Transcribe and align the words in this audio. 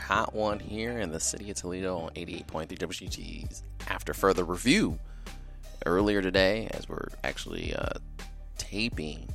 Hot 0.00 0.34
one 0.34 0.58
here 0.58 0.98
in 0.98 1.12
the 1.12 1.20
city 1.20 1.50
of 1.50 1.56
Toledo 1.56 1.98
on 1.98 2.10
88.3 2.10 2.68
WXUT's. 2.68 3.62
After 3.88 4.14
further 4.14 4.44
review, 4.44 4.98
earlier 5.86 6.22
today, 6.22 6.68
as 6.72 6.88
we're 6.88 7.08
actually 7.24 7.74
uh, 7.74 7.94
taping 8.58 9.28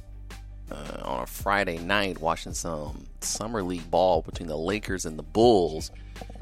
uh, 0.72 1.02
on 1.04 1.24
a 1.24 1.28
Friday 1.28 1.78
night, 1.78 2.20
watching 2.20 2.54
some 2.54 3.06
summer 3.22 3.64
league 3.64 3.90
ball 3.90 4.22
between 4.22 4.48
the 4.48 4.58
Lakers 4.58 5.06
and 5.06 5.18
the 5.18 5.24
Bulls, 5.24 5.92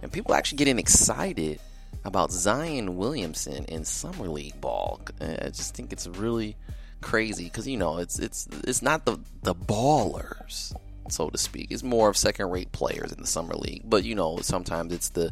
and 0.01 0.11
people 0.11 0.33
actually 0.33 0.57
getting 0.57 0.79
excited 0.79 1.59
about 2.05 2.31
Zion 2.31 2.97
Williamson 2.97 3.65
in 3.65 3.85
summer 3.85 4.27
league 4.27 4.59
ball. 4.59 5.01
I 5.21 5.49
just 5.49 5.75
think 5.75 5.93
it's 5.93 6.07
really 6.07 6.55
crazy 7.01 7.45
because 7.45 7.67
you 7.67 7.75
know 7.75 7.97
it's 7.97 8.17
it's 8.17 8.47
it's 8.63 8.81
not 8.81 9.05
the 9.05 9.19
the 9.41 9.53
ballers 9.53 10.73
so 11.09 11.29
to 11.29 11.37
speak. 11.37 11.71
It's 11.71 11.83
more 11.83 12.09
of 12.09 12.17
second 12.17 12.49
rate 12.49 12.71
players 12.71 13.11
in 13.11 13.19
the 13.19 13.27
summer 13.27 13.55
league. 13.55 13.81
But 13.85 14.03
you 14.03 14.15
know, 14.15 14.39
sometimes 14.41 14.93
it's 14.93 15.09
the 15.09 15.31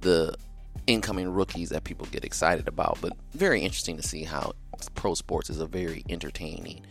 the 0.00 0.34
incoming 0.86 1.32
rookies 1.32 1.70
that 1.70 1.84
people 1.84 2.06
get 2.10 2.24
excited 2.24 2.68
about. 2.68 2.98
But 3.00 3.12
very 3.32 3.62
interesting 3.62 3.96
to 3.96 4.02
see 4.02 4.24
how 4.24 4.52
pro 4.94 5.14
sports 5.14 5.50
is 5.50 5.60
a 5.60 5.66
very 5.66 6.04
entertaining 6.08 6.84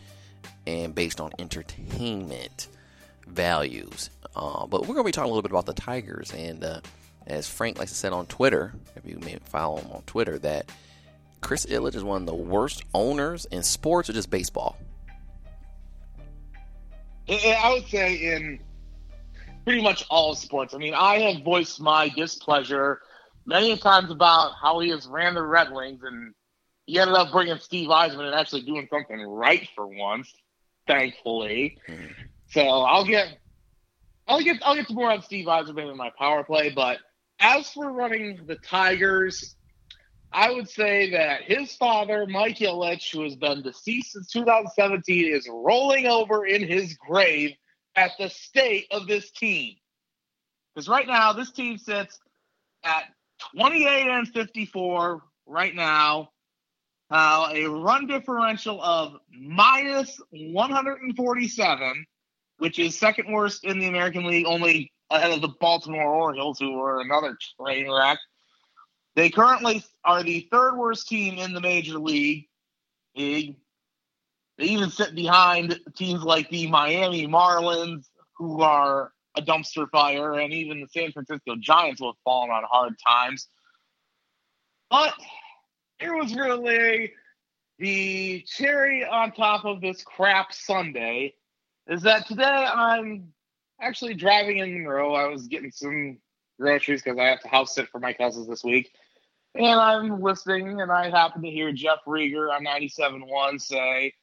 and 0.66 0.94
based 0.94 1.20
on 1.20 1.32
entertainment 1.38 2.68
values. 3.26 4.10
Uh, 4.34 4.66
but 4.66 4.82
we're 4.82 4.94
going 4.94 5.04
to 5.04 5.04
be 5.04 5.12
talking 5.12 5.30
a 5.30 5.34
little 5.34 5.42
bit 5.42 5.50
about 5.50 5.66
the 5.66 5.74
Tigers. 5.74 6.32
And 6.32 6.64
uh, 6.64 6.80
as 7.26 7.48
Frank 7.48 7.78
likes 7.78 7.90
to 7.90 7.96
say 7.96 8.08
on 8.08 8.26
Twitter, 8.26 8.72
if 8.96 9.04
you 9.04 9.18
may 9.18 9.38
follow 9.44 9.78
him 9.78 9.90
on 9.92 10.02
Twitter, 10.02 10.38
that 10.38 10.70
Chris 11.40 11.66
Ilitch 11.66 11.96
is 11.96 12.04
one 12.04 12.22
of 12.22 12.26
the 12.26 12.34
worst 12.34 12.84
owners 12.94 13.44
in 13.46 13.62
sports 13.62 14.08
or 14.08 14.12
just 14.12 14.30
baseball. 14.30 14.76
I 17.34 17.72
would 17.72 17.86
say 17.88 18.14
in 18.14 18.60
pretty 19.64 19.82
much 19.82 20.04
all 20.10 20.34
sports. 20.34 20.74
I 20.74 20.78
mean, 20.78 20.94
I 20.94 21.20
have 21.20 21.44
voiced 21.44 21.80
my 21.80 22.08
displeasure 22.08 23.00
many 23.46 23.76
times 23.76 24.10
about 24.10 24.52
how 24.60 24.80
he 24.80 24.90
has 24.90 25.06
ran 25.06 25.34
the 25.34 25.42
Red 25.42 25.72
Wings, 25.72 26.00
and 26.04 26.34
he 26.86 26.98
ended 26.98 27.16
up 27.16 27.32
bringing 27.32 27.58
Steve 27.58 27.88
Yzerman 27.88 28.26
and 28.26 28.34
actually 28.34 28.62
doing 28.62 28.88
something 28.90 29.20
right 29.22 29.68
for 29.74 29.86
once, 29.86 30.32
thankfully. 30.86 31.78
Mm-hmm. 31.88 32.12
So 32.50 32.60
I'll 32.60 33.04
get, 33.04 33.38
I'll 34.26 34.42
get, 34.42 34.62
I'll 34.64 34.74
get 34.74 34.88
to 34.88 34.94
more 34.94 35.10
on 35.10 35.22
Steve 35.22 35.46
Yzerman 35.46 35.90
in 35.90 35.96
my 35.96 36.10
power 36.18 36.44
play. 36.44 36.70
But 36.70 36.98
as 37.40 37.70
for 37.70 37.90
running 37.92 38.40
the 38.46 38.56
Tigers, 38.56 39.56
I 40.32 40.50
would 40.50 40.68
say 40.68 41.10
that 41.10 41.42
his 41.42 41.74
father, 41.74 42.26
Mike 42.26 42.58
Ilitch, 42.58 43.12
who 43.12 43.22
has 43.24 43.36
been 43.36 43.62
deceased 43.62 44.12
since 44.12 44.30
2017, 44.30 45.32
is 45.32 45.48
rolling 45.50 46.06
over 46.06 46.46
in 46.46 46.66
his 46.66 46.94
grave 46.94 47.54
at 47.96 48.12
the 48.18 48.30
state 48.30 48.86
of 48.90 49.06
this 49.06 49.30
team. 49.30 49.76
Because 50.74 50.88
right 50.88 51.06
now, 51.06 51.32
this 51.32 51.50
team 51.50 51.76
sits 51.76 52.18
at 52.82 53.04
28 53.56 54.08
and 54.08 54.28
54 54.28 55.22
right 55.46 55.74
now. 55.74 56.30
Uh, 57.10 57.50
a 57.52 57.66
run 57.66 58.06
differential 58.06 58.82
of 58.82 59.16
minus 59.30 60.18
147, 60.30 62.06
which 62.56 62.78
is 62.78 62.98
second 62.98 63.30
worst 63.30 63.64
in 63.64 63.78
the 63.78 63.86
American 63.86 64.24
League, 64.24 64.46
only 64.46 64.90
ahead 65.10 65.30
of 65.30 65.42
the 65.42 65.52
Baltimore 65.60 66.10
Orioles, 66.10 66.58
who 66.58 66.80
are 66.80 67.00
another 67.00 67.36
train 67.60 67.90
wreck. 67.90 68.18
They 69.14 69.30
currently 69.30 69.84
are 70.04 70.22
the 70.22 70.48
third 70.50 70.76
worst 70.76 71.08
team 71.08 71.38
in 71.38 71.52
the 71.52 71.60
major 71.60 71.98
league. 71.98 72.48
They 73.14 73.56
even 74.58 74.90
sit 74.90 75.14
behind 75.14 75.78
teams 75.96 76.22
like 76.22 76.48
the 76.48 76.68
Miami 76.68 77.26
Marlins, 77.26 78.06
who 78.36 78.62
are 78.62 79.12
a 79.34 79.42
dumpster 79.42 79.88
fire, 79.90 80.34
and 80.34 80.52
even 80.52 80.80
the 80.80 80.88
San 80.88 81.12
Francisco 81.12 81.56
Giants 81.56 82.00
will 82.00 82.12
have 82.12 82.22
fallen 82.24 82.50
on 82.50 82.64
hard 82.64 82.94
times. 83.06 83.48
But 84.90 85.14
it 86.00 86.10
was 86.10 86.34
really 86.34 87.12
the 87.78 88.44
cherry 88.46 89.04
on 89.04 89.32
top 89.32 89.64
of 89.64 89.80
this 89.80 90.02
crap 90.02 90.52
Sunday 90.52 91.34
is 91.86 92.02
that 92.02 92.26
today 92.26 92.44
I'm 92.44 93.32
actually 93.80 94.14
driving 94.14 94.58
in 94.58 94.74
Monroe. 94.74 95.14
I 95.14 95.26
was 95.26 95.48
getting 95.48 95.70
some 95.70 96.18
groceries 96.60 97.02
because 97.02 97.18
I 97.18 97.24
have 97.24 97.40
to 97.40 97.48
house 97.48 97.74
sit 97.74 97.88
for 97.88 97.98
my 97.98 98.12
cousins 98.12 98.46
this 98.46 98.62
week. 98.62 98.92
And 99.54 99.66
I'm 99.66 100.22
listening, 100.22 100.80
and 100.80 100.90
I 100.90 101.10
happen 101.10 101.42
to 101.42 101.50
hear 101.50 101.72
Jeff 101.72 101.98
Riger 102.06 102.50
on 102.50 102.64
97.1 102.64 103.60
say 103.60 104.14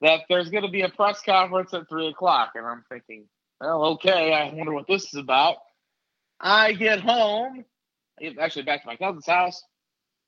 that 0.00 0.20
there's 0.28 0.48
going 0.48 0.62
to 0.62 0.70
be 0.70 0.82
a 0.82 0.88
press 0.88 1.22
conference 1.22 1.74
at 1.74 1.88
3 1.88 2.08
o'clock. 2.08 2.52
And 2.54 2.64
I'm 2.64 2.84
thinking, 2.88 3.24
well, 3.60 3.84
okay, 3.84 4.32
I 4.32 4.54
wonder 4.54 4.72
what 4.72 4.86
this 4.86 5.12
is 5.12 5.18
about. 5.18 5.56
I 6.40 6.72
get 6.72 7.00
home, 7.00 7.64
actually 8.38 8.62
back 8.62 8.82
to 8.82 8.86
my 8.86 8.96
cousin's 8.96 9.26
house. 9.26 9.64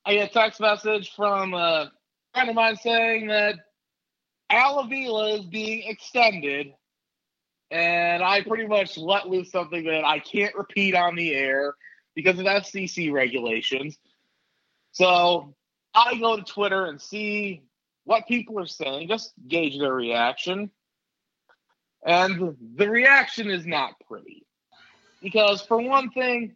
I 0.05 0.15
get 0.15 0.31
a 0.31 0.33
text 0.33 0.59
message 0.59 1.13
from 1.15 1.53
a 1.53 1.91
friend 2.33 2.49
of 2.49 2.55
mine 2.55 2.75
saying 2.75 3.27
that 3.27 3.55
Al 4.49 4.79
Avila 4.79 5.35
is 5.35 5.45
being 5.45 5.83
extended. 5.87 6.73
And 7.71 8.23
I 8.23 8.41
pretty 8.41 8.65
much 8.65 8.97
let 8.97 9.29
loose 9.29 9.51
something 9.51 9.85
that 9.85 10.03
I 10.03 10.19
can't 10.19 10.55
repeat 10.55 10.95
on 10.95 11.15
the 11.15 11.33
air 11.35 11.75
because 12.15 12.39
of 12.39 12.45
FCC 12.45 13.13
regulations. 13.13 13.97
So 14.91 15.55
I 15.93 16.17
go 16.19 16.37
to 16.37 16.43
Twitter 16.43 16.85
and 16.85 17.01
see 17.01 17.63
what 18.05 18.27
people 18.27 18.59
are 18.59 18.65
saying, 18.65 19.07
just 19.07 19.33
gauge 19.47 19.77
their 19.77 19.93
reaction. 19.93 20.71
And 22.05 22.55
the 22.75 22.89
reaction 22.89 23.49
is 23.49 23.65
not 23.65 23.93
pretty. 24.07 24.45
Because, 25.21 25.61
for 25.61 25.81
one 25.81 26.09
thing, 26.11 26.55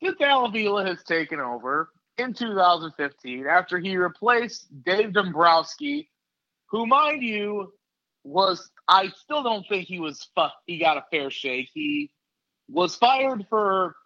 Vince 0.00 0.20
Al 0.20 0.46
Avila 0.46 0.86
has 0.86 1.02
taken 1.02 1.40
over 1.40 1.90
in 2.18 2.32
2015 2.32 3.46
after 3.46 3.78
he 3.78 3.96
replaced 3.96 4.66
Dave 4.84 5.12
Dombrowski, 5.12 6.08
who, 6.66 6.86
mind 6.86 7.22
you, 7.22 7.72
was 8.22 8.70
I 8.88 9.08
still 9.08 9.42
don't 9.42 9.66
think 9.68 9.86
he 9.86 10.00
was 10.00 10.28
he 10.66 10.78
got 10.78 10.96
a 10.96 11.04
fair 11.10 11.30
shake. 11.30 11.70
He 11.74 12.10
was 12.68 12.96
fired 12.96 13.46
for 13.50 13.96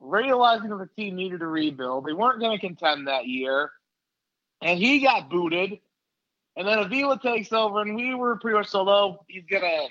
realizing 0.00 0.70
that 0.70 0.78
the 0.78 1.02
team 1.02 1.16
needed 1.16 1.40
to 1.40 1.46
rebuild. 1.46 2.06
They 2.06 2.12
weren't 2.12 2.40
going 2.40 2.58
to 2.58 2.66
contend 2.66 3.08
that 3.08 3.26
year. 3.26 3.70
And 4.60 4.78
he 4.78 5.00
got 5.00 5.30
booted. 5.30 5.78
And 6.56 6.66
then 6.66 6.78
Avila 6.78 7.20
takes 7.20 7.52
over, 7.52 7.80
and 7.80 7.94
we 7.94 8.14
were 8.14 8.36
pretty 8.36 8.58
much 8.58 8.72
told, 8.72 8.88
oh, 8.88 9.24
he's 9.28 9.44
going 9.44 9.62
to 9.62 9.86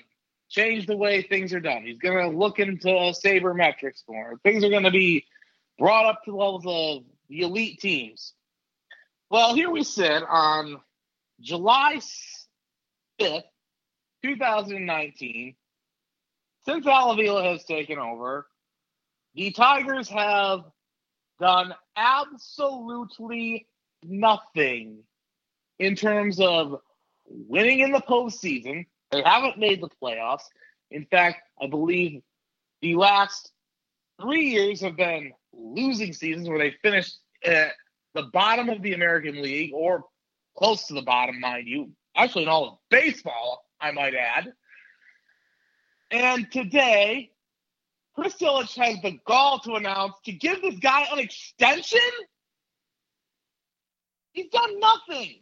change 0.50 0.86
the 0.86 0.96
way 0.96 1.22
things 1.22 1.54
are 1.54 1.60
done. 1.60 1.82
He's 1.82 1.98
going 1.98 2.30
to 2.30 2.36
look 2.36 2.58
into 2.58 2.88
sabermetrics 2.88 4.02
more. 4.08 4.38
Things 4.42 4.64
are 4.64 4.70
going 4.70 4.82
to 4.82 4.90
be 4.90 5.24
brought 5.78 6.06
up 6.06 6.24
to 6.24 6.30
the 6.30 6.36
levels 6.36 6.64
of 6.66 7.04
the 7.28 7.40
elite 7.40 7.80
teams. 7.80 8.34
Well, 9.30 9.54
here 9.54 9.70
we 9.70 9.82
sit 9.82 10.22
on 10.28 10.80
July 11.40 12.00
5th, 13.20 13.42
2019. 14.24 15.54
Since 16.66 16.86
Al 16.86 17.12
Avila 17.12 17.44
has 17.44 17.64
taken 17.64 17.98
over, 17.98 18.46
the 19.38 19.52
Tigers 19.52 20.08
have 20.08 20.64
done 21.38 21.72
absolutely 21.94 23.68
nothing 24.02 24.98
in 25.78 25.94
terms 25.94 26.40
of 26.40 26.80
winning 27.24 27.78
in 27.78 27.92
the 27.92 28.00
postseason. 28.00 28.84
They 29.12 29.22
haven't 29.22 29.56
made 29.56 29.80
the 29.80 29.90
playoffs. 30.02 30.42
In 30.90 31.06
fact, 31.06 31.42
I 31.62 31.68
believe 31.68 32.20
the 32.82 32.96
last 32.96 33.52
three 34.20 34.48
years 34.48 34.80
have 34.80 34.96
been 34.96 35.30
losing 35.52 36.12
seasons 36.12 36.48
where 36.48 36.58
they 36.58 36.74
finished 36.82 37.18
at 37.44 37.74
the 38.14 38.24
bottom 38.32 38.68
of 38.68 38.82
the 38.82 38.94
American 38.94 39.40
League 39.40 39.70
or 39.72 40.04
close 40.56 40.88
to 40.88 40.94
the 40.94 41.02
bottom, 41.02 41.38
mind 41.38 41.68
you. 41.68 41.92
Actually, 42.16 42.42
in 42.42 42.48
all 42.48 42.66
of 42.66 42.78
baseball, 42.90 43.62
I 43.80 43.92
might 43.92 44.14
add. 44.16 44.52
And 46.10 46.50
today, 46.50 47.30
Chris 48.18 48.34
Ilitch 48.42 48.74
has 48.74 49.00
the 49.00 49.16
gall 49.26 49.60
to 49.60 49.74
announce 49.74 50.14
to 50.24 50.32
give 50.32 50.60
this 50.60 50.74
guy 50.80 51.06
an 51.12 51.20
extension? 51.20 52.00
He's 54.32 54.48
done 54.48 54.80
nothing. 54.80 55.36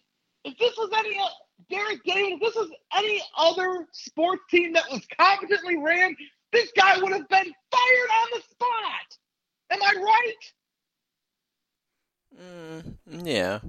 if 0.44 0.58
this 0.58 0.76
was 0.76 0.90
any 0.94 1.18
uh, 1.18 1.28
Derek 1.70 2.00
if 2.04 2.38
this 2.38 2.54
was 2.54 2.70
any 2.94 3.22
other 3.38 3.86
sports 3.92 4.42
team 4.50 4.74
that 4.74 4.84
was 4.90 5.00
competently 5.18 5.78
ran, 5.78 6.14
this 6.52 6.70
guy 6.76 6.98
would 6.98 7.12
have 7.12 7.28
been 7.30 7.50
fired 7.70 8.10
on 8.20 8.28
the 8.34 8.42
spot. 8.50 9.18
Am 9.70 9.82
I 9.82 9.94
right? 10.02 10.52
Mm, 12.42 13.26
yeah. 13.26 13.60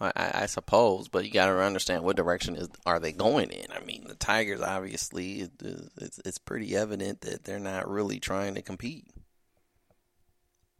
I, 0.00 0.42
I, 0.42 0.46
suppose, 0.46 1.08
but 1.08 1.24
you 1.24 1.30
got 1.30 1.46
to 1.46 1.58
understand 1.58 2.04
what 2.04 2.16
direction 2.16 2.54
is 2.54 2.68
are 2.84 3.00
they 3.00 3.12
going 3.12 3.50
in. 3.50 3.66
I 3.72 3.80
mean, 3.80 4.04
the 4.06 4.14
Tigers 4.14 4.60
obviously 4.60 5.48
it's 5.96 6.20
it's 6.24 6.38
pretty 6.38 6.76
evident 6.76 7.22
that 7.22 7.44
they're 7.44 7.58
not 7.58 7.88
really 7.88 8.20
trying 8.20 8.54
to 8.56 8.62
compete. 8.62 9.06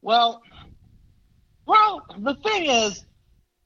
Well, 0.03 0.43
well, 1.67 2.07
the 2.19 2.35
thing 2.35 2.67
is, 2.67 3.07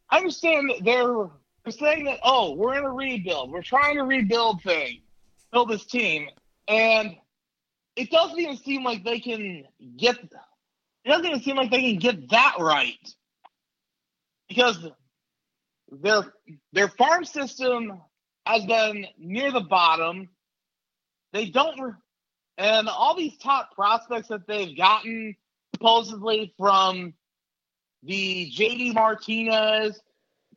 I 0.08 0.18
understand 0.18 0.70
that 0.70 0.84
they're, 0.84 1.72
saying 1.72 2.04
that 2.04 2.20
oh, 2.24 2.54
we're 2.54 2.78
in 2.78 2.84
a 2.84 2.90
rebuild, 2.90 3.50
we're 3.50 3.62
trying 3.62 3.96
to 3.96 4.04
rebuild 4.04 4.62
things, 4.62 5.00
build 5.52 5.68
this 5.68 5.84
team, 5.84 6.28
and 6.68 7.16
it 7.96 8.10
doesn't 8.10 8.38
even 8.38 8.56
seem 8.56 8.84
like 8.84 9.04
they 9.04 9.18
can 9.20 9.64
get. 9.96 10.16
It 11.04 11.08
doesn't 11.08 11.26
even 11.26 11.42
seem 11.42 11.56
like 11.56 11.70
they 11.70 11.82
can 11.82 11.98
get 11.98 12.30
that 12.30 12.56
right 12.60 13.14
because 14.48 14.78
their 15.90 16.32
their 16.72 16.88
farm 16.88 17.24
system 17.24 18.00
has 18.46 18.64
been 18.64 19.06
near 19.18 19.50
the 19.52 19.60
bottom. 19.60 20.28
They 21.32 21.46
don't, 21.46 21.94
and 22.58 22.88
all 22.88 23.16
these 23.16 23.36
top 23.38 23.74
prospects 23.74 24.28
that 24.28 24.46
they've 24.46 24.76
gotten 24.76 25.36
supposedly 25.74 26.52
from 26.58 27.14
the 28.02 28.50
JD 28.54 28.94
Martinez, 28.94 30.00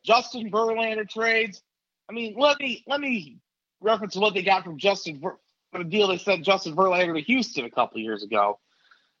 Justin 0.02 0.50
Verlander 0.50 1.08
trades. 1.08 1.62
I 2.08 2.12
mean, 2.12 2.34
let 2.38 2.58
me 2.58 2.84
let 2.86 3.00
me 3.00 3.38
reference 3.80 4.16
what 4.16 4.34
they 4.34 4.42
got 4.42 4.64
from 4.64 4.78
Justin 4.78 5.20
for 5.20 5.38
the 5.72 5.84
deal 5.84 6.08
they 6.08 6.18
sent 6.18 6.44
Justin 6.44 6.76
Verlander 6.76 7.14
to 7.14 7.22
Houston 7.22 7.64
a 7.64 7.70
couple 7.70 8.00
years 8.00 8.22
ago, 8.22 8.58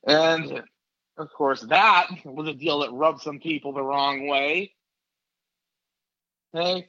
and 0.06 0.62
of 1.16 1.28
course 1.32 1.60
that 1.62 2.08
was 2.24 2.48
a 2.48 2.54
deal 2.54 2.80
that 2.80 2.92
rubbed 2.92 3.20
some 3.20 3.38
people 3.38 3.72
the 3.72 3.82
wrong 3.82 4.26
way. 4.26 4.72
Okay. 6.54 6.88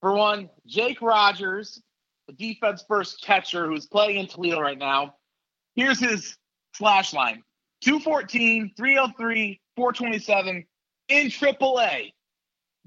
For 0.00 0.14
one, 0.14 0.50
Jake 0.66 1.00
Rogers, 1.02 1.80
the 2.26 2.32
defense 2.34 2.84
first 2.86 3.22
catcher 3.22 3.66
who's 3.66 3.86
playing 3.86 4.18
in 4.18 4.26
Toledo 4.26 4.60
right 4.60 4.78
now. 4.78 5.14
Here's 5.74 6.00
his 6.00 6.36
slash 6.74 7.12
line 7.12 7.42
214, 7.82 8.72
303, 8.76 9.60
427 9.76 10.66
in 11.08 11.26
AAA. 11.26 12.12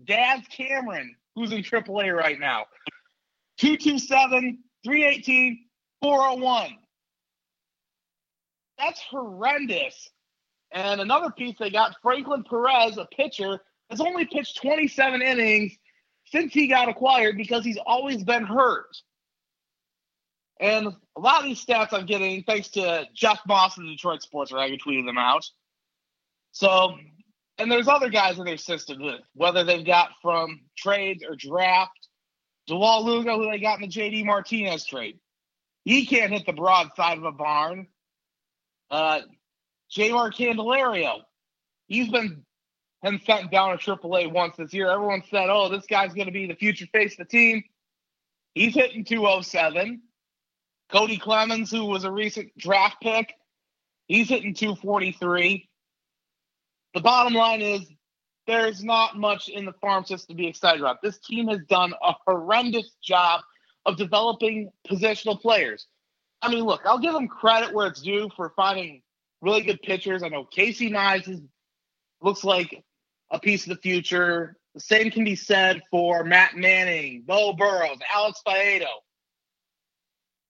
Daz 0.06 0.42
Cameron, 0.50 1.16
who's 1.36 1.52
in 1.52 1.64
AAA 1.64 2.14
right 2.16 2.40
now. 2.40 2.66
227, 3.58 4.60
318, 4.84 5.66
401. 6.02 6.78
That's 8.78 9.02
horrendous. 9.10 10.10
And 10.72 11.00
another 11.00 11.32
piece, 11.32 11.56
they 11.58 11.70
got 11.70 11.96
Franklin 12.02 12.44
Perez, 12.44 12.98
a 12.98 13.06
pitcher, 13.06 13.62
has 13.90 14.02
only 14.02 14.26
pitched 14.26 14.62
27 14.62 15.22
innings 15.22 15.78
since 16.26 16.54
he 16.54 16.68
got 16.68 16.90
acquired 16.90 17.38
because 17.38 17.64
he's 17.64 17.78
always 17.86 18.24
been 18.24 18.44
hurt. 18.44 18.96
And 20.60 20.88
a 20.88 21.20
lot 21.20 21.40
of 21.40 21.46
these 21.46 21.64
stats 21.64 21.90
I'm 21.92 22.06
getting 22.06 22.44
thanks 22.44 22.70
to 22.70 23.06
Jeff 23.14 23.40
Moss 23.48 23.78
of 23.78 23.84
Detroit 23.84 24.22
Sports 24.22 24.52
Rag 24.52 24.80
tweeting 24.80 25.06
them 25.06 25.18
out. 25.18 25.46
So, 26.52 26.98
and 27.58 27.70
there's 27.70 27.88
other 27.90 28.10
guys 28.10 28.40
in 28.40 28.46
their 28.46 28.58
system, 28.58 29.02
whether 29.34 29.64
they've 29.64 29.86
got 29.86 30.12
from 30.22 30.62
trades 30.78 31.24
or 31.28 31.36
draft. 31.36 32.08
Joao 32.68 33.02
Lugo, 33.02 33.38
who 33.38 33.52
they 33.52 33.60
got 33.60 33.82
in 33.82 33.90
the 33.90 33.94
JD 33.94 34.26
Martinez 34.26 34.86
trade. 34.86 35.20
He 35.84 36.06
can't 36.06 36.32
hit 36.32 36.46
the 36.46 36.54
broad 36.54 36.90
side 36.96 37.18
of 37.18 37.26
a 37.26 37.32
barn. 37.32 37.88
Uh, 38.90 39.22
Jeimer 39.96 40.34
Candelario, 40.34 41.20
he's 41.88 42.10
been 42.10 42.45
him 43.06 43.22
sent 43.26 43.52
down 43.52 43.78
to 43.78 43.96
AAA 43.96 44.32
once 44.32 44.58
this 44.58 44.74
year. 44.74 44.90
Everyone 44.90 45.24
said, 45.30 45.50
oh, 45.50 45.70
this 45.70 45.86
guy's 45.86 46.14
going 46.14 46.26
to 46.26 46.32
be 46.32 46.48
the 46.48 46.56
future 46.56 46.88
face 46.92 47.14
of 47.14 47.20
the 47.20 47.26
team. 47.26 47.64
He's 48.56 48.74
hitting 48.74 49.06
207. 49.06 50.02
Cody 50.92 51.18
Clemens, 51.18 51.70
who 51.70 51.86
was 51.86 52.04
a 52.04 52.12
recent 52.12 52.58
draft 52.58 52.98
pick, 53.02 53.34
he's 54.08 54.30
hitting 54.30 54.54
243. 54.54 55.70
The 56.94 57.02
bottom 57.02 57.34
line 57.34 57.62
is 57.62 57.82
there's 58.48 58.84
not 58.84 59.18
much 59.18 59.50
in 59.50 59.66
the 59.66 59.74
farm 59.74 60.06
system 60.06 60.36
to 60.36 60.42
be 60.42 60.48
excited 60.48 60.80
about. 60.80 61.02
This 61.02 61.20
team 61.20 61.48
has 61.50 61.60
done 61.70 61.94
a 62.02 62.14
horrendous 62.26 62.92
job 63.04 63.42
of 63.86 63.98
developing 63.98 64.72
positional 64.88 65.40
players. 65.40 65.88
I 66.42 66.50
mean, 66.50 66.64
look, 66.64 66.82
I'll 66.86 67.00
give 67.00 67.14
them 67.14 67.28
credit 67.28 67.74
where 67.74 67.88
it's 67.88 68.02
due 68.02 68.30
for 68.36 68.54
finding 68.56 69.02
really 69.42 69.62
good 69.62 69.82
pitchers. 69.82 70.24
I 70.24 70.30
know 70.30 70.44
Casey 70.46 70.90
Mize 70.90 71.44
looks 72.22 72.44
like 72.44 72.84
a 73.32 73.40
piece 73.40 73.64
of 73.64 73.70
the 73.70 73.82
future. 73.82 74.58
The 74.74 74.80
same 74.82 75.12
can 75.12 75.24
be 75.24 75.36
said 75.36 75.82
for 75.90 76.24
Matt 76.24 76.56
Manning, 76.56 77.24
Beau 77.26 77.54
Burrows, 77.54 78.00
Alex 78.14 78.42
Faedo. 78.46 78.86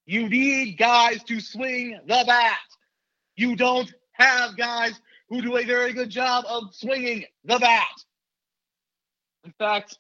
You 0.06 0.30
need 0.30 0.78
guys 0.78 1.24
to 1.24 1.40
swing 1.40 2.00
the 2.06 2.24
bat. 2.26 2.60
You 3.36 3.56
don't 3.56 3.92
have 4.14 4.58
guys 4.58 5.00
who 5.30 5.42
do 5.42 5.58
a 5.58 5.66
very 5.66 5.94
good 5.94 6.10
job 6.10 6.46
of 6.48 6.74
swinging 6.74 7.26
the 7.44 7.60
bat. 7.60 7.88
In 9.44 9.54
fact, 9.60 9.98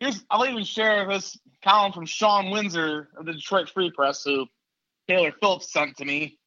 here's 0.00 0.24
I'll 0.30 0.46
even 0.46 0.64
share 0.64 1.08
this 1.08 1.38
column 1.62 1.92
from 1.92 2.06
Shawn 2.06 2.50
Windsor 2.50 3.08
of 3.16 3.26
the 3.26 3.32
Detroit 3.32 3.70
Free 3.70 3.90
Press, 3.90 4.22
who 4.24 4.46
Taylor 5.08 5.32
Phillips 5.40 5.72
sent 5.72 5.96
to 5.96 6.04
me. 6.04 6.38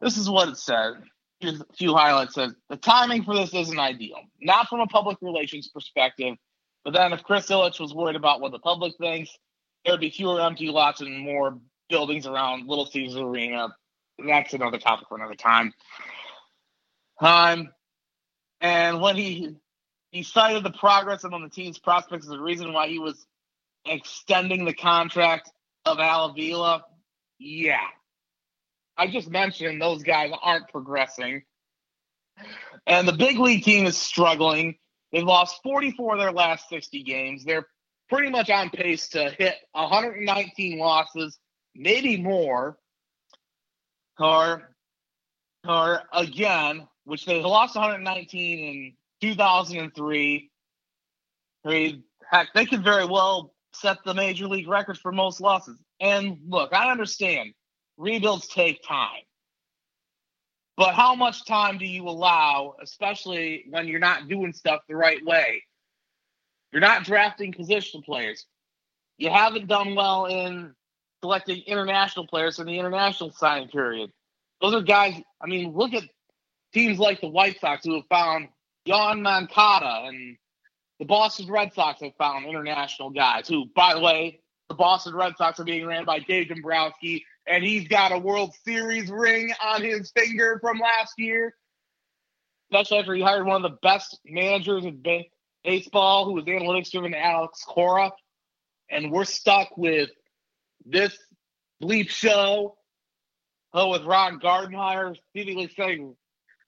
This 0.00 0.16
is 0.16 0.28
what 0.28 0.48
it 0.48 0.56
said 0.56 0.94
here's 1.40 1.60
a 1.60 1.66
few 1.76 1.94
highlights. 1.94 2.34
Says 2.34 2.54
the 2.68 2.76
timing 2.76 3.24
for 3.24 3.34
this 3.34 3.54
isn't 3.54 3.78
ideal, 3.78 4.18
not 4.40 4.68
from 4.68 4.80
a 4.80 4.86
public 4.86 5.18
relations 5.20 5.68
perspective. 5.68 6.36
But 6.84 6.92
then, 6.92 7.12
if 7.12 7.24
Chris 7.24 7.46
Ilitch 7.48 7.80
was 7.80 7.92
worried 7.92 8.16
about 8.16 8.40
what 8.40 8.52
the 8.52 8.60
public 8.60 8.94
thinks, 8.98 9.36
there'd 9.84 10.00
be 10.00 10.10
fewer 10.10 10.40
empty 10.40 10.68
lots 10.68 11.00
and 11.00 11.18
more 11.18 11.58
buildings 11.88 12.26
around 12.26 12.68
Little 12.68 12.86
Caesars 12.86 13.20
Arena. 13.20 13.74
That's 14.24 14.54
another 14.54 14.78
topic 14.78 15.08
for 15.08 15.18
another 15.18 15.34
time. 15.34 15.72
Um, 17.20 17.70
and 18.60 19.00
when 19.00 19.16
he 19.16 19.56
he 20.10 20.22
cited 20.22 20.62
the 20.62 20.70
progress 20.70 21.24
among 21.24 21.42
the 21.42 21.50
team's 21.50 21.78
prospects 21.78 22.26
as 22.26 22.32
a 22.32 22.40
reason 22.40 22.72
why 22.72 22.88
he 22.88 22.98
was 22.98 23.26
extending 23.84 24.64
the 24.64 24.72
contract 24.72 25.50
of 25.84 25.98
Al 25.98 26.26
Avila, 26.26 26.84
yeah, 27.38 27.80
I 28.96 29.06
just 29.08 29.30
mentioned 29.30 29.80
those 29.80 30.02
guys 30.02 30.30
aren't 30.42 30.68
progressing. 30.68 31.42
And 32.86 33.06
the 33.06 33.12
big 33.12 33.38
league 33.38 33.64
team 33.64 33.86
is 33.86 33.96
struggling. 33.96 34.76
They've 35.12 35.24
lost 35.24 35.60
44 35.62 36.14
of 36.14 36.20
their 36.20 36.32
last 36.32 36.68
60 36.68 37.02
games. 37.02 37.44
They're 37.44 37.66
pretty 38.08 38.30
much 38.30 38.50
on 38.50 38.70
pace 38.70 39.08
to 39.08 39.30
hit 39.30 39.54
119 39.72 40.78
losses, 40.78 41.38
maybe 41.74 42.16
more. 42.16 42.78
Or, 44.18 44.74
or 45.66 46.02
again, 46.12 46.86
which 47.04 47.26
they 47.26 47.42
lost 47.42 47.76
119 47.76 48.58
in 48.58 49.28
2003. 49.28 50.50
I 51.64 51.68
mean, 51.68 52.04
heck, 52.30 52.52
they 52.54 52.66
could 52.66 52.84
very 52.84 53.04
well 53.04 53.52
set 53.74 53.98
the 54.04 54.14
major 54.14 54.46
league 54.46 54.68
record 54.68 54.98
for 54.98 55.12
most 55.12 55.40
losses. 55.40 55.78
And 56.00 56.38
look, 56.48 56.72
I 56.72 56.90
understand 56.90 57.52
rebuilds 57.96 58.48
take 58.48 58.82
time. 58.82 59.22
But 60.76 60.94
how 60.94 61.14
much 61.14 61.46
time 61.46 61.78
do 61.78 61.86
you 61.86 62.06
allow, 62.08 62.76
especially 62.82 63.64
when 63.70 63.88
you're 63.88 63.98
not 63.98 64.28
doing 64.28 64.52
stuff 64.52 64.82
the 64.88 64.96
right 64.96 65.24
way? 65.24 65.62
You're 66.72 66.82
not 66.82 67.04
drafting 67.04 67.52
position 67.52 68.02
players. 68.02 68.44
You 69.16 69.30
haven't 69.30 69.68
done 69.68 69.94
well 69.94 70.26
in 70.26 70.74
selecting 71.22 71.62
international 71.66 72.26
players 72.26 72.58
in 72.58 72.66
the 72.66 72.78
international 72.78 73.32
signing 73.32 73.68
period. 73.68 74.10
Those 74.60 74.74
are 74.74 74.82
guys, 74.82 75.14
I 75.40 75.46
mean, 75.46 75.72
look 75.74 75.94
at 75.94 76.04
teams 76.74 76.98
like 76.98 77.22
the 77.22 77.28
White 77.28 77.58
Sox 77.60 77.84
who 77.84 77.94
have 77.94 78.06
found 78.10 78.48
Yoan 78.86 79.22
Moncada 79.22 80.06
and 80.06 80.36
the 80.98 81.06
Boston 81.06 81.50
Red 81.50 81.72
Sox 81.72 82.00
have 82.02 82.14
found 82.16 82.46
international 82.46 83.10
guys 83.10 83.48
who, 83.48 83.66
by 83.74 83.94
the 83.94 84.00
way, 84.00 84.40
the 84.68 84.74
Boston 84.74 85.14
Red 85.14 85.34
Sox 85.36 85.60
are 85.60 85.64
being 85.64 85.86
ran 85.86 86.04
by 86.04 86.18
Dave 86.20 86.48
Dombrowski 86.48 87.24
and 87.46 87.62
he's 87.62 87.86
got 87.88 88.12
a 88.12 88.18
World 88.18 88.54
Series 88.64 89.10
ring 89.10 89.52
on 89.62 89.82
his 89.82 90.10
finger 90.10 90.58
from 90.60 90.78
last 90.78 91.14
year. 91.18 91.54
Especially 92.70 92.98
after 92.98 93.14
he 93.14 93.22
hired 93.22 93.46
one 93.46 93.64
of 93.64 93.70
the 93.70 93.78
best 93.82 94.18
managers 94.24 94.84
in 94.84 95.02
baseball, 95.64 96.24
who 96.24 96.32
was 96.32 96.44
analytics 96.44 96.90
driven, 96.90 97.14
Alex 97.14 97.62
Cora. 97.64 98.12
And 98.90 99.12
we're 99.12 99.24
stuck 99.24 99.76
with 99.76 100.10
this 100.84 101.16
bleep 101.80 102.08
show 102.08 102.76
oh, 103.72 103.90
with 103.90 104.02
Ron 104.02 104.40
Gardenhire 104.40 105.16
seemingly 105.32 105.70
setting 105.76 106.16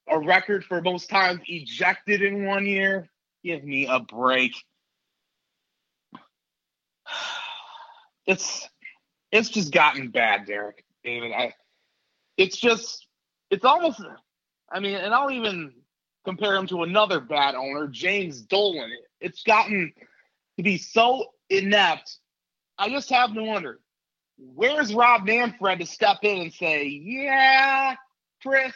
a 0.09 0.19
record 0.19 0.65
for 0.65 0.81
most 0.81 1.11
times 1.11 1.41
ejected 1.47 2.23
in 2.23 2.47
one 2.47 2.67
year. 2.67 3.09
Give 3.45 3.65
me 3.65 3.87
a 3.87 3.99
break. 3.99 4.53
It's 8.29 8.69
it's 9.33 9.49
just 9.49 9.73
gotten 9.73 10.11
bad, 10.11 10.47
Derek, 10.47 10.85
David. 11.03 11.33
I 11.33 11.55
it's 12.37 12.57
just 12.57 13.07
it's 13.51 13.65
almost 13.65 14.01
I 14.71 14.79
mean, 14.81 14.97
and 14.97 15.13
I'll 15.13 15.31
even 15.31 15.73
compare 16.25 16.55
him 16.55 16.67
to 16.69 16.83
another 16.83 17.21
bad 17.21 17.55
owner, 17.55 17.89
James 17.89 18.43
Dolan. 18.43 18.91
It's 19.21 19.43
gotten 19.43 19.93
to 20.59 20.63
be 20.63 20.77
so 20.77 21.33
inept. 21.49 22.19
I 22.79 22.91
just 22.91 23.09
have 23.11 23.35
to 23.35 23.43
wonder, 23.43 23.81
where's 24.37 24.95
Rob 24.95 25.25
Manfred 25.25 25.81
to 25.81 25.87
step 25.87 26.19
in 26.23 26.43
and 26.43 26.53
say, 26.53 26.85
"Yeah, 26.85 27.97
Chris, 28.43 28.75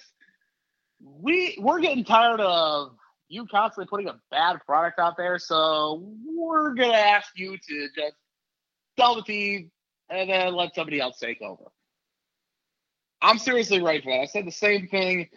we 0.98 1.58
we're 1.60 1.80
getting 1.80 2.04
tired 2.04 2.40
of 2.40 2.96
you 3.28 3.46
constantly 3.46 3.88
putting 3.88 4.08
a 4.08 4.20
bad 4.30 4.60
product 4.64 4.98
out 4.98 5.16
there, 5.18 5.38
so 5.38 6.02
we're 6.34 6.72
gonna 6.74 6.94
ask 6.94 7.38
you 7.38 7.58
to 7.58 7.88
just 7.94 8.16
sell 8.98 9.16
the 9.16 9.22
team 9.22 9.70
and 10.08 10.30
then 10.30 10.54
let 10.54 10.74
somebody 10.74 11.00
else 11.00 11.18
take 11.18 11.40
over." 11.42 11.64
I'm 13.20 13.38
seriously 13.38 13.80
right 13.80 14.02
for 14.02 14.10
that. 14.10 14.20
I 14.20 14.24
said 14.26 14.46
the 14.46 14.52
same 14.52 14.88
thing 14.88 15.28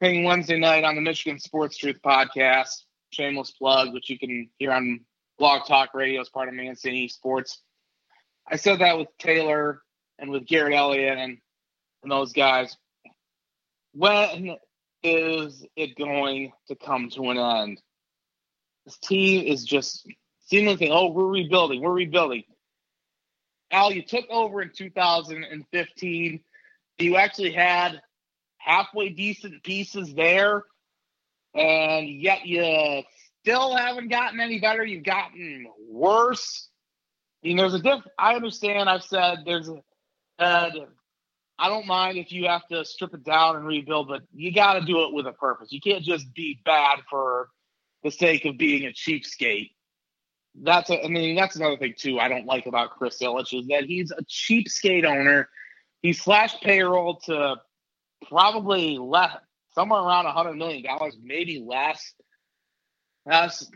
thing 0.00 0.24
Wednesday 0.24 0.58
night 0.58 0.84
on 0.84 0.94
the 0.94 1.00
Michigan 1.00 1.38
Sports 1.38 1.76
Truth 1.76 2.00
podcast. 2.04 2.84
Shameless 3.10 3.52
plug, 3.52 3.92
which 3.92 4.10
you 4.10 4.18
can 4.18 4.48
hear 4.58 4.72
on 4.72 5.00
Blog 5.38 5.66
Talk 5.66 5.94
Radio 5.94 6.20
as 6.20 6.28
part 6.28 6.48
of 6.48 6.54
Mancini 6.54 7.08
Sports. 7.08 7.62
I 8.50 8.56
said 8.56 8.80
that 8.80 8.98
with 8.98 9.08
Taylor 9.18 9.82
and 10.18 10.30
with 10.30 10.46
Garrett 10.46 10.74
Elliott 10.74 11.18
and, 11.18 11.38
and 12.02 12.12
those 12.12 12.32
guys. 12.32 12.76
When 13.92 14.56
is 15.02 15.64
it 15.76 15.96
going 15.96 16.52
to 16.68 16.76
come 16.76 17.10
to 17.10 17.30
an 17.30 17.38
end? 17.38 17.80
This 18.84 18.98
team 18.98 19.46
is 19.46 19.64
just 19.64 20.06
seemingly, 20.46 20.90
oh, 20.90 21.10
we're 21.10 21.26
rebuilding, 21.26 21.82
we're 21.82 21.92
rebuilding. 21.92 22.44
Al, 23.70 23.92
you 23.92 24.02
took 24.02 24.24
over 24.30 24.62
in 24.62 24.70
2015. 24.74 26.40
You 26.98 27.16
actually 27.16 27.52
had 27.52 28.00
halfway 28.58 29.10
decent 29.10 29.62
pieces 29.62 30.14
there, 30.14 30.62
and 31.54 32.08
yet 32.08 32.46
you 32.46 33.02
still 33.42 33.76
haven't 33.76 34.08
gotten 34.08 34.40
any 34.40 34.60
better. 34.60 34.84
You've 34.84 35.04
gotten 35.04 35.66
worse. 35.88 36.68
I 37.42 37.48
mean, 37.48 37.56
there's 37.56 37.74
a 37.74 37.80
diff. 37.80 38.02
I 38.18 38.34
understand. 38.34 38.88
I've 38.88 39.04
said 39.04 39.40
there's 39.44 39.68
a. 39.68 39.82
Uh, 40.38 40.70
I 41.58 41.68
don't 41.68 41.86
mind 41.86 42.18
if 42.18 42.32
you 42.32 42.48
have 42.48 42.66
to 42.68 42.84
strip 42.84 43.14
it 43.14 43.24
down 43.24 43.56
and 43.56 43.66
rebuild, 43.66 44.08
but 44.08 44.22
you 44.34 44.52
got 44.52 44.74
to 44.74 44.82
do 44.82 45.04
it 45.04 45.14
with 45.14 45.26
a 45.26 45.32
purpose. 45.32 45.72
You 45.72 45.80
can't 45.80 46.04
just 46.04 46.34
be 46.34 46.60
bad 46.64 46.98
for 47.08 47.48
the 48.02 48.10
sake 48.10 48.44
of 48.44 48.58
being 48.58 48.84
a 48.84 48.90
cheapskate. 48.90 49.70
That's 50.62 50.90
a, 50.90 51.04
I 51.04 51.08
mean, 51.08 51.36
that's 51.36 51.56
another 51.56 51.76
thing 51.76 51.94
too. 51.96 52.18
I 52.18 52.28
don't 52.28 52.46
like 52.46 52.66
about 52.66 52.90
Chris 52.90 53.18
Ilitch 53.22 53.58
is 53.58 53.66
that 53.68 53.84
he's 53.84 54.10
a 54.10 54.24
cheapskate 54.24 55.04
owner. 55.04 55.48
He 56.02 56.12
slashed 56.12 56.62
payroll 56.62 57.20
to 57.26 57.56
probably 58.28 58.98
less, 58.98 59.36
somewhere 59.74 60.00
around 60.00 60.26
a 60.26 60.32
hundred 60.32 60.54
million 60.54 60.82
dollars, 60.82 61.16
maybe 61.22 61.62
less. 61.64 62.14
That's, 63.26 63.70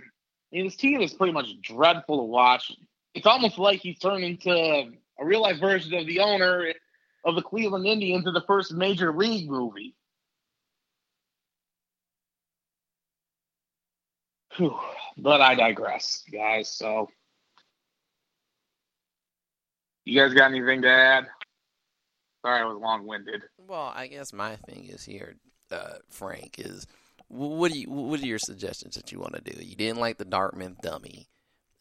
his 0.51 0.77
team 0.77 1.01
is 1.01 1.13
pretty 1.13 1.33
much 1.33 1.49
dreadful 1.61 2.19
to 2.19 2.25
watch. 2.25 2.73
It's 3.15 3.27
almost 3.27 3.59
like 3.59 3.81
he's 3.81 3.99
turned 3.99 4.25
into 4.25 4.51
a 4.51 4.91
real 5.25 5.43
life 5.43 5.61
version 5.61 5.95
of 5.95 6.07
the 6.07 6.21
owner 6.21 6.73
of 7.25 7.35
the 7.35 7.43
Cleveland 7.43 7.87
Indians 7.87 8.27
in 8.27 8.33
the 8.33 8.45
first 8.47 8.73
major 8.73 9.13
league 9.13 9.51
movie. 9.51 9.95
Whew. 14.57 14.79
But 15.23 15.43
I 15.43 15.55
digress, 15.55 16.25
guys. 16.33 16.71
So, 16.71 17.09
you 20.07 20.19
guys 20.19 20.33
got 20.33 20.51
anything 20.51 20.83
to 20.83 20.89
add? 20.89 21.27
Sorry, 22.45 22.63
I 22.63 22.65
was 22.65 22.81
long 22.81 23.07
winded. 23.07 23.43
Well, 23.59 23.93
I 23.95 24.07
guess 24.07 24.33
my 24.33 24.57
thing 24.57 24.87
is 24.87 25.05
here, 25.05 25.35
uh, 25.71 25.99
Frank, 26.09 26.59
is 26.59 26.87
what 27.29 27.71
do 27.71 27.79
you 27.79 27.91
what 27.91 28.21
are 28.21 28.27
your 28.27 28.39
suggestions 28.39 28.95
that 28.95 29.13
you 29.13 29.21
want 29.21 29.35
to 29.35 29.43
do? 29.43 29.63
You 29.63 29.77
didn't 29.77 30.01
like 30.01 30.17
the 30.17 30.25
Dartmouth 30.25 30.81
dummy, 30.83 31.29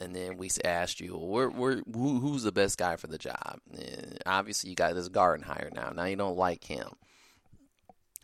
and 0.02 0.14
then 0.14 0.38
we 0.38 0.50
asked 0.66 1.00
you, 1.00 1.14
who, 1.14 2.20
who's 2.20 2.44
the 2.44 2.52
best 2.52 2.78
guy 2.78 2.98
for 2.98 3.08
the 3.08 3.18
job? 3.18 3.60
And 3.72 4.20
obviously, 4.26 4.70
you 4.70 4.76
got 4.76 4.96
this 4.96 5.10
Gardenhire 5.10 5.74
now. 5.74 5.92
Now 5.96 6.06
you 6.06 6.18
don't 6.18 6.38
like 6.38 6.66
him. 6.66 6.90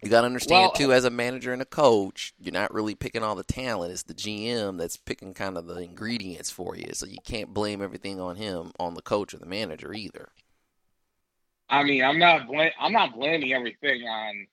You 0.06 0.12
got 0.12 0.22
to 0.22 0.28
understand 0.28 0.62
well, 0.62 0.72
too, 0.72 0.94
as 0.94 1.04
a 1.04 1.10
manager 1.10 1.52
and 1.52 1.64
a 1.64 1.66
coach, 1.66 2.36
you're 2.40 2.54
not 2.54 2.72
really 2.72 2.94
picking 2.94 3.24
all 3.24 3.34
the 3.34 3.44
talent. 3.44 3.92
It's 3.92 4.04
the 4.04 4.14
GM 4.14 4.78
that's 4.78 4.98
picking 4.98 5.34
kind 5.34 5.58
of 5.58 5.66
the 5.66 5.78
ingredients 5.78 6.52
for 6.52 6.76
you. 6.76 6.90
So 6.94 7.08
you 7.08 7.18
can't 7.26 7.56
blame 7.56 7.82
everything 7.82 8.22
on 8.22 8.36
him, 8.36 8.72
on 8.80 8.94
the 8.94 9.02
coach 9.02 9.34
or 9.34 9.40
the 9.40 9.48
manager 9.48 9.96
either. 9.96 10.30
I 11.72 11.82
mean, 11.82 12.04
I'm 12.04 12.20
not 12.20 12.46
bl- 12.46 12.70
I'm 12.80 12.94
not 12.94 13.16
blaming 13.16 13.52
everything 13.52 14.04
on 14.04 14.46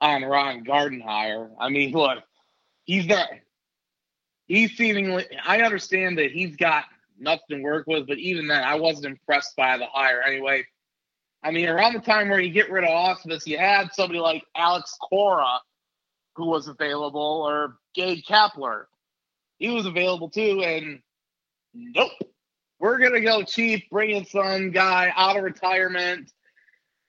on 0.00 0.24
Ron 0.24 0.64
Gardenhire. 0.64 1.50
I 1.58 1.68
mean, 1.68 1.90
look, 1.96 2.18
he's 2.84 3.06
not. 3.06 3.28
He's 4.46 4.76
seemingly. 4.76 5.26
I 5.44 5.62
understand 5.62 6.16
that 6.18 6.30
he's 6.30 6.54
got 6.54 6.84
nothing 7.18 7.58
to 7.58 7.62
work 7.64 7.88
with, 7.88 8.06
but 8.06 8.18
even 8.18 8.46
then, 8.46 8.62
I 8.62 8.76
wasn't 8.76 9.06
impressed 9.06 9.56
by 9.56 9.78
the 9.78 9.86
hire 9.86 10.22
anyway. 10.22 10.64
I 11.42 11.50
mean, 11.50 11.68
around 11.68 11.94
the 11.94 12.00
time 12.00 12.28
where 12.28 12.40
you 12.40 12.50
get 12.50 12.70
rid 12.70 12.84
of 12.84 12.90
Ausmus, 12.90 13.46
you 13.46 13.58
had 13.58 13.92
somebody 13.92 14.20
like 14.20 14.44
Alex 14.54 14.96
Cora 15.00 15.60
who 16.36 16.46
was 16.46 16.68
available, 16.68 17.44
or 17.46 17.76
Gabe 17.94 18.22
Kapler. 18.28 18.84
He 19.58 19.70
was 19.70 19.86
available 19.86 20.30
too, 20.30 20.62
and 20.62 21.00
nope. 21.74 22.10
We're 22.78 22.98
gonna 22.98 23.20
go 23.20 23.42
cheap, 23.42 23.88
bring 23.90 24.10
in 24.10 24.24
some 24.24 24.70
guy 24.70 25.12
out 25.14 25.36
of 25.36 25.44
retirement 25.44 26.32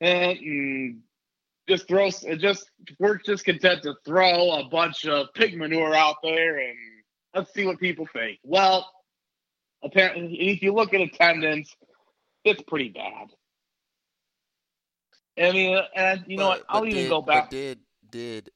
and 0.01 0.37
mm, 0.37 0.97
just 1.67 1.87
throw 1.87 2.09
just 2.37 2.69
we're 2.99 3.17
just 3.17 3.45
content 3.45 3.83
to 3.83 3.95
throw 4.05 4.51
a 4.51 4.65
bunch 4.69 5.05
of 5.05 5.33
pig 5.33 5.57
manure 5.57 5.95
out 5.95 6.17
there 6.21 6.59
and 6.59 6.77
let's 7.33 7.51
see 7.53 7.65
what 7.65 7.79
people 7.79 8.07
think. 8.13 8.37
Well, 8.43 8.87
apparently, 9.81 10.49
if 10.49 10.61
you 10.61 10.73
look 10.73 10.93
at 10.93 11.01
attendance, 11.01 11.75
it's 12.43 12.61
pretty 12.67 12.89
bad. 12.89 13.29
I 15.37 15.51
mean, 15.51 15.79
and 15.95 16.23
you 16.27 16.37
know 16.37 16.49
what? 16.49 16.63
I'll 16.69 16.85
even 16.85 17.03
did, 17.03 17.09
go 17.09 17.21
back. 17.21 17.49
did 17.49 17.79
did 18.09 18.51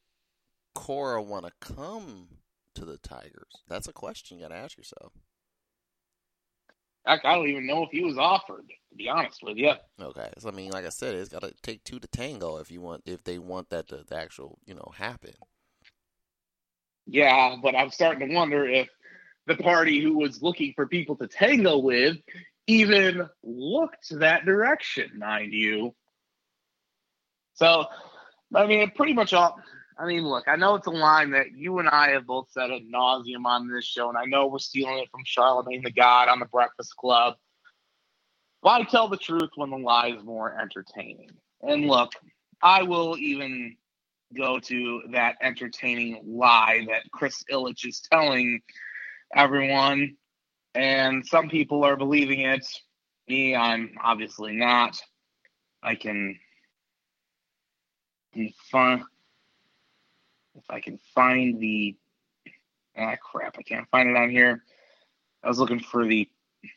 Cora 0.75 1.21
want 1.21 1.45
to 1.45 1.51
come 1.59 2.27
to 2.75 2.85
the 2.85 2.97
Tigers? 2.97 3.63
That's 3.67 3.87
a 3.87 3.93
question 3.93 4.37
you 4.37 4.43
got 4.43 4.49
to 4.53 4.59
ask 4.59 4.77
yourself. 4.77 5.13
I 7.05 7.17
don't 7.17 7.47
even 7.47 7.65
know 7.65 7.83
if 7.83 7.89
he 7.91 8.03
was 8.03 8.17
offered. 8.17 8.67
To 8.89 8.95
be 8.95 9.09
honest 9.09 9.41
with 9.43 9.57
you. 9.57 9.73
Okay, 10.01 10.29
so 10.39 10.49
I 10.49 10.51
mean, 10.51 10.71
like 10.71 10.85
I 10.85 10.89
said, 10.89 11.15
it's 11.15 11.29
got 11.29 11.43
to 11.43 11.53
take 11.61 11.83
two 11.83 11.99
to 11.99 12.07
tango 12.07 12.57
if 12.57 12.69
you 12.71 12.81
want 12.81 13.03
if 13.05 13.23
they 13.23 13.37
want 13.37 13.69
that 13.69 13.87
to, 13.89 14.03
to 14.03 14.15
actual 14.15 14.59
you 14.65 14.73
know 14.73 14.91
happen. 14.95 15.33
Yeah, 17.05 17.55
but 17.61 17.75
I'm 17.75 17.91
starting 17.91 18.27
to 18.27 18.35
wonder 18.35 18.67
if 18.67 18.89
the 19.45 19.55
party 19.55 20.01
who 20.01 20.17
was 20.17 20.41
looking 20.41 20.73
for 20.75 20.87
people 20.87 21.15
to 21.17 21.27
tango 21.27 21.77
with 21.77 22.17
even 22.67 23.27
looked 23.43 24.09
that 24.19 24.45
direction, 24.45 25.11
mind 25.17 25.53
you. 25.53 25.95
So, 27.57 27.85
I 28.55 28.65
mean, 28.65 28.91
pretty 28.95 29.13
much 29.13 29.33
all. 29.33 29.59
I 29.99 30.05
mean, 30.05 30.23
look, 30.23 30.47
I 30.47 30.55
know 30.55 30.75
it's 30.75 30.85
a 30.85 30.91
line 30.91 31.31
that 31.31 31.47
you 31.55 31.79
and 31.79 31.89
I 31.89 32.11
have 32.11 32.27
both 32.27 32.51
said 32.51 32.69
ad 32.71 32.83
nauseum 32.93 33.45
on 33.45 33.67
this 33.67 33.85
show, 33.85 34.09
and 34.09 34.17
I 34.17 34.25
know 34.25 34.47
we're 34.47 34.59
stealing 34.59 34.99
it 34.99 35.09
from 35.09 35.21
Charlemagne 35.25 35.81
the 35.83 35.91
God 35.91 36.29
on 36.29 36.39
the 36.39 36.45
Breakfast 36.45 36.95
Club. 36.97 37.33
Why 38.61 38.83
tell 38.83 39.07
the 39.07 39.17
truth 39.17 39.49
when 39.55 39.71
the 39.71 39.77
lie 39.77 40.09
is 40.09 40.23
more 40.23 40.55
entertaining? 40.59 41.31
And 41.61 41.87
look, 41.87 42.11
I 42.61 42.83
will 42.83 43.17
even 43.17 43.75
go 44.35 44.59
to 44.59 45.01
that 45.11 45.37
entertaining 45.41 46.21
lie 46.25 46.85
that 46.89 47.09
Chris 47.11 47.43
Ilitch 47.51 47.87
is 47.87 48.01
telling 48.11 48.61
everyone, 49.35 50.15
and 50.75 51.25
some 51.25 51.49
people 51.49 51.83
are 51.83 51.95
believing 51.95 52.41
it. 52.41 52.65
Me, 53.27 53.55
I'm 53.55 53.95
obviously 54.03 54.53
not. 54.53 54.99
I 55.81 55.95
can, 55.95 56.37
can 58.37 58.53
find 58.71 59.03
if 60.55 60.63
I 60.69 60.79
can 60.79 60.99
find 61.13 61.59
the 61.59 61.95
ah 62.97 63.15
crap, 63.21 63.57
I 63.59 63.63
can't 63.63 63.87
find 63.89 64.09
it 64.09 64.17
on 64.17 64.29
here. 64.29 64.63
I 65.43 65.47
was 65.47 65.59
looking 65.59 65.79
for 65.79 66.05
the 66.05 66.29
I 66.63 66.67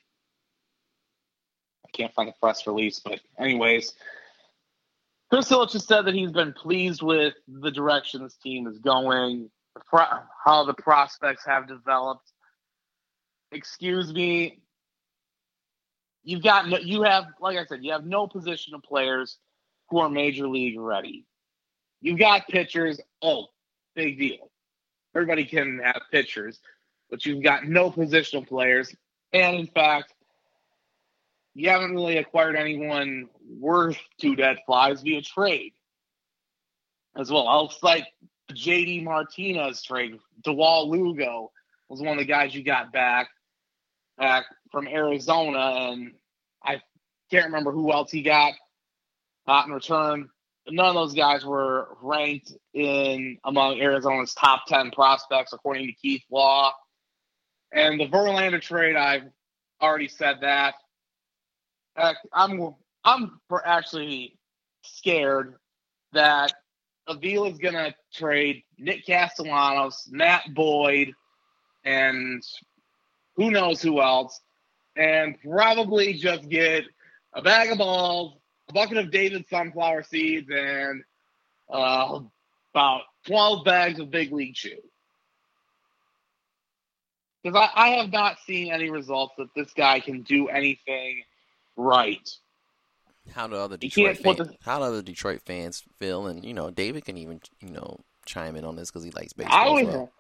can't 1.93 2.13
find 2.15 2.29
the 2.29 2.35
press 2.41 2.67
release, 2.67 3.01
but 3.01 3.21
anyways, 3.39 3.95
Chris 5.31 5.51
Ilitch 5.51 5.73
has 5.73 5.85
said 5.85 6.03
that 6.03 6.15
he's 6.15 6.33
been 6.33 6.53
pleased 6.53 7.03
with 7.03 7.35
the 7.49 7.71
direction 7.71 8.23
this 8.23 8.37
team 8.37 8.67
is 8.67 8.79
going, 8.79 9.51
how 10.45 10.65
the 10.65 10.75
prospects 10.75 11.45
have 11.47 11.67
developed. 11.67 12.33
Excuse 13.53 14.13
me, 14.13 14.61
you've 16.23 16.43
got 16.43 16.69
no, 16.69 16.79
you 16.79 17.03
have 17.03 17.27
like 17.41 17.57
I 17.57 17.65
said, 17.65 17.83
you 17.83 17.93
have 17.93 18.05
no 18.05 18.27
position 18.27 18.75
of 18.75 18.83
players 18.83 19.39
who 19.89 19.99
are 19.99 20.09
major 20.09 20.49
league 20.49 20.79
ready. 20.79 21.25
You've 22.01 22.19
got 22.19 22.49
pitchers. 22.49 23.01
Oh, 23.23 23.47
big 23.95 24.19
deal. 24.19 24.51
Everybody 25.15 25.45
can 25.45 25.81
have 25.83 26.03
pitchers, 26.11 26.61
but 27.11 27.27
you've 27.27 27.43
got 27.43 27.65
no 27.65 27.91
positional 27.91 28.47
players. 28.47 28.95
And 29.33 29.57
in 29.57 29.67
fact, 29.67 30.15
you 31.55 31.69
haven't 31.69 31.95
really 31.95 32.19
acquired 32.19 32.57
anyone 32.57 33.29
worth 33.59 33.99
two 34.21 34.37
dead 34.37 34.59
flies 34.67 35.03
via 35.03 35.21
trade 35.21 35.73
as 37.17 37.31
well. 37.31 37.49
I'll 37.49 37.71
cite 37.71 38.05
JD 38.53 39.05
Martinez 39.05 39.83
trade. 39.83 40.19
Dawel 40.43 40.89
Lugo 40.89 41.51
was 41.89 42.01
one 42.01 42.13
of 42.13 42.19
the 42.19 42.25
guys 42.25 42.55
you 42.55 42.63
got 42.63 42.93
back 42.93 43.29
back 44.17 44.45
from 44.71 44.87
Arizona, 44.87 45.91
and 45.91 46.13
I 46.63 46.81
can't 47.31 47.47
remember 47.47 47.73
who 47.73 47.93
else 47.93 48.11
he 48.11 48.23
got 48.23 48.53
uh, 49.47 49.63
in 49.67 49.73
return. 49.73 50.29
None 50.69 50.87
of 50.87 50.95
those 50.95 51.15
guys 51.15 51.45
were 51.45 51.97
ranked 52.03 52.53
in 52.75 53.39
among 53.45 53.81
Arizona's 53.81 54.35
top 54.35 54.67
ten 54.67 54.91
prospects, 54.91 55.53
according 55.53 55.87
to 55.87 55.93
Keith 55.93 56.23
Law. 56.31 56.73
And 57.73 57.99
the 57.99 58.07
Verlander 58.07 58.61
trade, 58.61 58.97
I've 58.97 59.25
already 59.81 60.09
said 60.09 60.39
that. 60.43 60.75
I'm 62.33 62.75
I'm 63.05 63.41
actually 63.65 64.39
scared 64.83 65.57
that 66.13 66.53
Avila 67.07 67.51
is 67.51 67.59
going 67.59 67.75
to 67.75 67.95
trade 68.13 68.63
Nick 68.79 69.07
Castellanos, 69.07 70.09
Matt 70.11 70.55
Boyd, 70.55 71.13
and 71.85 72.43
who 73.37 73.51
knows 73.51 73.83
who 73.83 74.01
else, 74.01 74.41
and 74.97 75.37
probably 75.43 76.15
just 76.15 76.49
get 76.49 76.85
a 77.33 77.43
bag 77.43 77.71
of 77.71 77.79
balls, 77.79 78.40
a 78.71 78.73
bucket 78.73 78.97
of 78.97 79.11
David 79.11 79.45
sunflower 79.49 80.05
seeds, 80.05 80.49
and 80.51 81.03
uh, 81.69 82.21
about 82.73 83.03
12 83.27 83.65
bags 83.65 83.99
of 84.01 84.11
Big 84.11 84.33
League 84.33 84.55
Chew. 84.55 84.79
Because 87.43 87.69
I, 87.75 87.87
I 87.87 87.89
have 87.97 88.13
not 88.13 88.39
seen 88.47 88.73
any 88.73 88.91
results 88.91 89.35
that 89.39 89.49
this 89.57 89.73
guy 89.73 90.01
can 90.01 90.23
do 90.23 90.49
anything 90.49 91.23
right. 91.77 92.29
How 93.33 93.47
do 93.47 93.57
other 93.57 93.77
Detroit 93.77 94.19
fans, 94.19 94.37
the, 94.39 94.55
how 94.63 94.79
do 94.79 94.85
other 94.85 95.03
Detroit 95.03 95.41
fans 95.47 95.83
feel? 95.99 96.27
And 96.27 96.45
you 96.45 96.53
know, 96.53 96.71
David 96.71 97.05
can 97.05 97.17
even 97.17 97.41
you 97.61 97.71
know 97.71 98.01
chime 98.27 98.57
in 98.57 98.65
on 98.65 98.77
this 98.77 98.91
because 98.91 99.05
he 99.05 99.11
likes 99.13 99.33
baseball. 99.33 99.57
I 99.57 99.71
would, 99.71 99.87
well. 99.87 100.13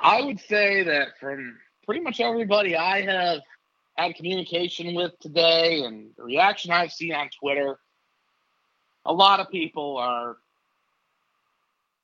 I 0.00 0.22
would 0.22 0.40
say 0.40 0.82
that 0.84 1.18
from 1.20 1.56
pretty 1.84 2.00
much 2.00 2.20
everybody 2.20 2.76
I 2.76 3.02
have 3.02 3.40
had 3.96 4.14
communication 4.16 4.94
with 4.94 5.18
today, 5.20 5.82
and 5.84 6.10
the 6.16 6.24
reaction 6.24 6.72
I've 6.72 6.92
seen 6.92 7.14
on 7.14 7.28
Twitter, 7.40 7.78
a 9.04 9.12
lot 9.12 9.40
of 9.40 9.50
people 9.50 9.96
are 9.98 10.36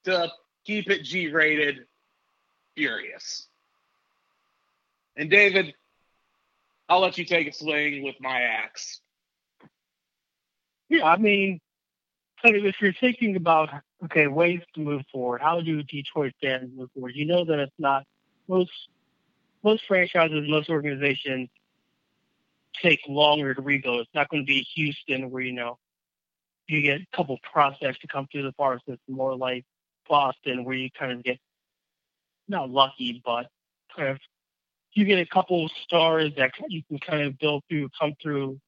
to 0.04 0.30
keep 0.64 0.88
it 0.88 1.02
G 1.02 1.28
rated 1.28 1.86
furious. 2.76 3.46
And 5.16 5.30
David, 5.30 5.74
I'll 6.88 7.00
let 7.00 7.18
you 7.18 7.24
take 7.24 7.48
a 7.48 7.52
swing 7.52 8.02
with 8.02 8.16
my 8.20 8.40
axe. 8.42 9.00
Yeah, 10.88 11.04
I 11.04 11.16
mean, 11.16 11.60
if 12.42 12.80
you're 12.80 12.92
thinking 12.92 13.36
about 13.36 13.70
okay 14.04 14.26
ways 14.26 14.60
to 14.74 14.80
move 14.80 15.02
forward, 15.12 15.40
how 15.40 15.60
do 15.60 15.82
Detroit 15.82 16.32
fans 16.40 16.70
move 16.74 16.90
forward? 16.92 17.12
You 17.14 17.26
know 17.26 17.44
that 17.44 17.58
it's 17.58 17.78
not 17.78 18.04
most 18.48 18.72
most 19.62 19.86
franchises, 19.86 20.48
most 20.48 20.70
organizations 20.70 21.48
take 22.82 23.00
longer 23.08 23.54
to 23.54 23.62
rebuild. 23.62 24.00
It's 24.00 24.14
not 24.14 24.28
going 24.28 24.42
to 24.42 24.46
be 24.46 24.66
Houston 24.74 25.30
where 25.30 25.42
you 25.42 25.52
know 25.52 25.78
you 26.68 26.82
get 26.82 27.00
a 27.00 27.16
couple 27.16 27.38
prospects 27.52 27.98
to 28.00 28.06
come 28.06 28.28
through 28.30 28.42
the 28.42 28.52
farm 28.52 28.78
system, 28.80 28.98
more 29.08 29.36
like 29.36 29.64
Boston 30.08 30.64
where 30.64 30.74
you 30.74 30.90
kind 30.98 31.12
of 31.12 31.22
get 31.22 31.38
not 32.48 32.70
lucky, 32.70 33.22
but 33.24 33.46
kind 33.96 34.08
of 34.08 34.18
you 34.92 35.04
get 35.04 35.18
a 35.18 35.26
couple 35.26 35.68
stars 35.84 36.32
that 36.36 36.50
you 36.68 36.82
can 36.88 36.98
kind 36.98 37.22
of 37.22 37.38
build 37.38 37.62
through, 37.68 37.88
come 37.98 38.14
through 38.20 38.58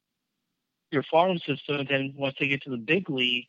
your 0.91 1.03
farm 1.05 1.39
system, 1.39 1.77
and 1.81 1.89
then 1.89 2.15
once 2.17 2.37
they 2.39 2.49
get 2.49 2.63
to 2.63 2.71
the 2.71 2.77
big 2.77 3.11
league, 3.11 3.47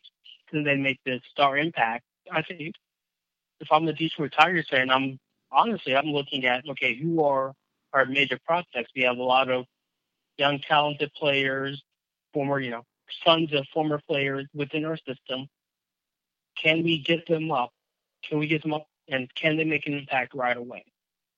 then 0.52 0.64
they 0.64 0.76
make 0.76 0.98
the 1.04 1.20
star 1.30 1.56
impact. 1.56 2.04
I 2.32 2.42
think 2.42 2.74
if 3.60 3.70
I'm 3.70 3.86
the 3.86 3.92
Detroit 3.92 4.32
Tigers 4.36 4.66
fan, 4.68 4.90
I'm 4.90 5.18
honestly 5.52 5.94
I'm 5.94 6.06
looking 6.06 6.46
at 6.46 6.64
okay, 6.70 6.94
who 6.94 7.22
are 7.22 7.52
our 7.92 8.06
major 8.06 8.38
prospects? 8.44 8.90
We 8.96 9.02
have 9.02 9.18
a 9.18 9.22
lot 9.22 9.50
of 9.50 9.66
young, 10.38 10.58
talented 10.60 11.12
players, 11.14 11.82
former, 12.32 12.60
you 12.60 12.70
know, 12.70 12.82
sons 13.24 13.52
of 13.52 13.66
former 13.72 14.00
players 14.08 14.46
within 14.54 14.84
our 14.84 14.96
system. 14.96 15.46
Can 16.60 16.82
we 16.82 16.98
get 16.98 17.26
them 17.26 17.50
up? 17.50 17.70
Can 18.28 18.38
we 18.38 18.46
get 18.46 18.62
them 18.62 18.74
up? 18.74 18.86
And 19.08 19.32
can 19.34 19.56
they 19.56 19.64
make 19.64 19.86
an 19.86 19.94
impact 19.94 20.34
right 20.34 20.56
away? 20.56 20.84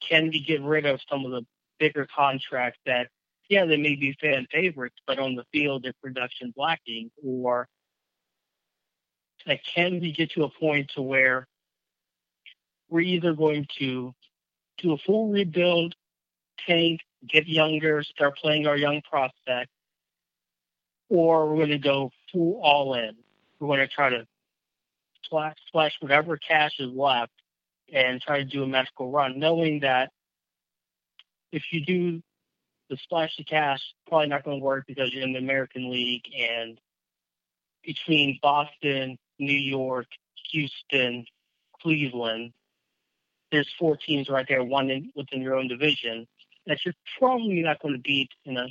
Can 0.00 0.28
we 0.28 0.40
get 0.40 0.62
rid 0.62 0.86
of 0.86 1.00
some 1.10 1.24
of 1.24 1.32
the 1.32 1.42
bigger 1.78 2.06
contracts 2.14 2.78
that 2.86 3.08
yeah, 3.48 3.64
they 3.64 3.76
may 3.76 3.94
be 3.94 4.16
fan 4.20 4.46
favorites, 4.50 4.96
but 5.06 5.18
on 5.18 5.36
the 5.36 5.44
field 5.52 5.84
their 5.84 5.94
production's 6.02 6.54
lacking, 6.56 7.10
or 7.24 7.68
like 9.46 9.62
can 9.62 10.00
we 10.00 10.12
get 10.12 10.32
to 10.32 10.44
a 10.44 10.50
point 10.50 10.90
to 10.94 11.02
where 11.02 11.46
we're 12.88 13.00
either 13.00 13.34
going 13.34 13.66
to 13.78 14.12
do 14.78 14.92
a 14.92 14.98
full 14.98 15.28
rebuild, 15.28 15.94
tank, 16.66 17.00
get 17.28 17.46
younger, 17.46 18.02
start 18.02 18.36
playing 18.36 18.66
our 18.66 18.76
young 18.76 19.02
prospects, 19.02 19.72
or 21.08 21.48
we're 21.48 21.56
going 21.56 21.70
to 21.70 21.78
go 21.78 22.10
full 22.32 22.60
all 22.62 22.94
in. 22.94 23.16
We're 23.58 23.68
going 23.68 23.80
to 23.80 23.88
try 23.88 24.10
to 24.10 24.26
splash, 25.24 25.56
splash 25.68 25.96
whatever 26.00 26.36
cash 26.36 26.74
is 26.78 26.90
left 26.92 27.32
and 27.92 28.20
try 28.20 28.38
to 28.38 28.44
do 28.44 28.62
a 28.62 28.66
magical 28.66 29.10
run, 29.10 29.38
knowing 29.38 29.80
that 29.80 30.10
if 31.52 31.62
you 31.72 31.84
do 31.84 32.22
the 32.90 32.96
splashy 32.98 33.44
cash 33.44 33.80
probably 34.08 34.28
not 34.28 34.44
going 34.44 34.60
to 34.60 34.64
work 34.64 34.84
because 34.86 35.12
you're 35.12 35.22
in 35.22 35.32
the 35.32 35.38
American 35.38 35.90
League 35.90 36.24
and 36.38 36.78
between 37.84 38.38
Boston, 38.42 39.18
New 39.38 39.56
York, 39.56 40.06
Houston, 40.50 41.24
Cleveland, 41.80 42.52
there's 43.52 43.72
four 43.78 43.96
teams 43.96 44.28
right 44.28 44.46
there, 44.48 44.64
one 44.64 44.90
in, 44.90 45.12
within 45.14 45.40
your 45.40 45.54
own 45.54 45.68
division 45.68 46.26
that 46.66 46.84
you're 46.84 46.94
probably 47.18 47.62
not 47.62 47.80
going 47.80 47.94
to 47.94 48.00
beat 48.00 48.30
in 48.44 48.56
a 48.56 48.66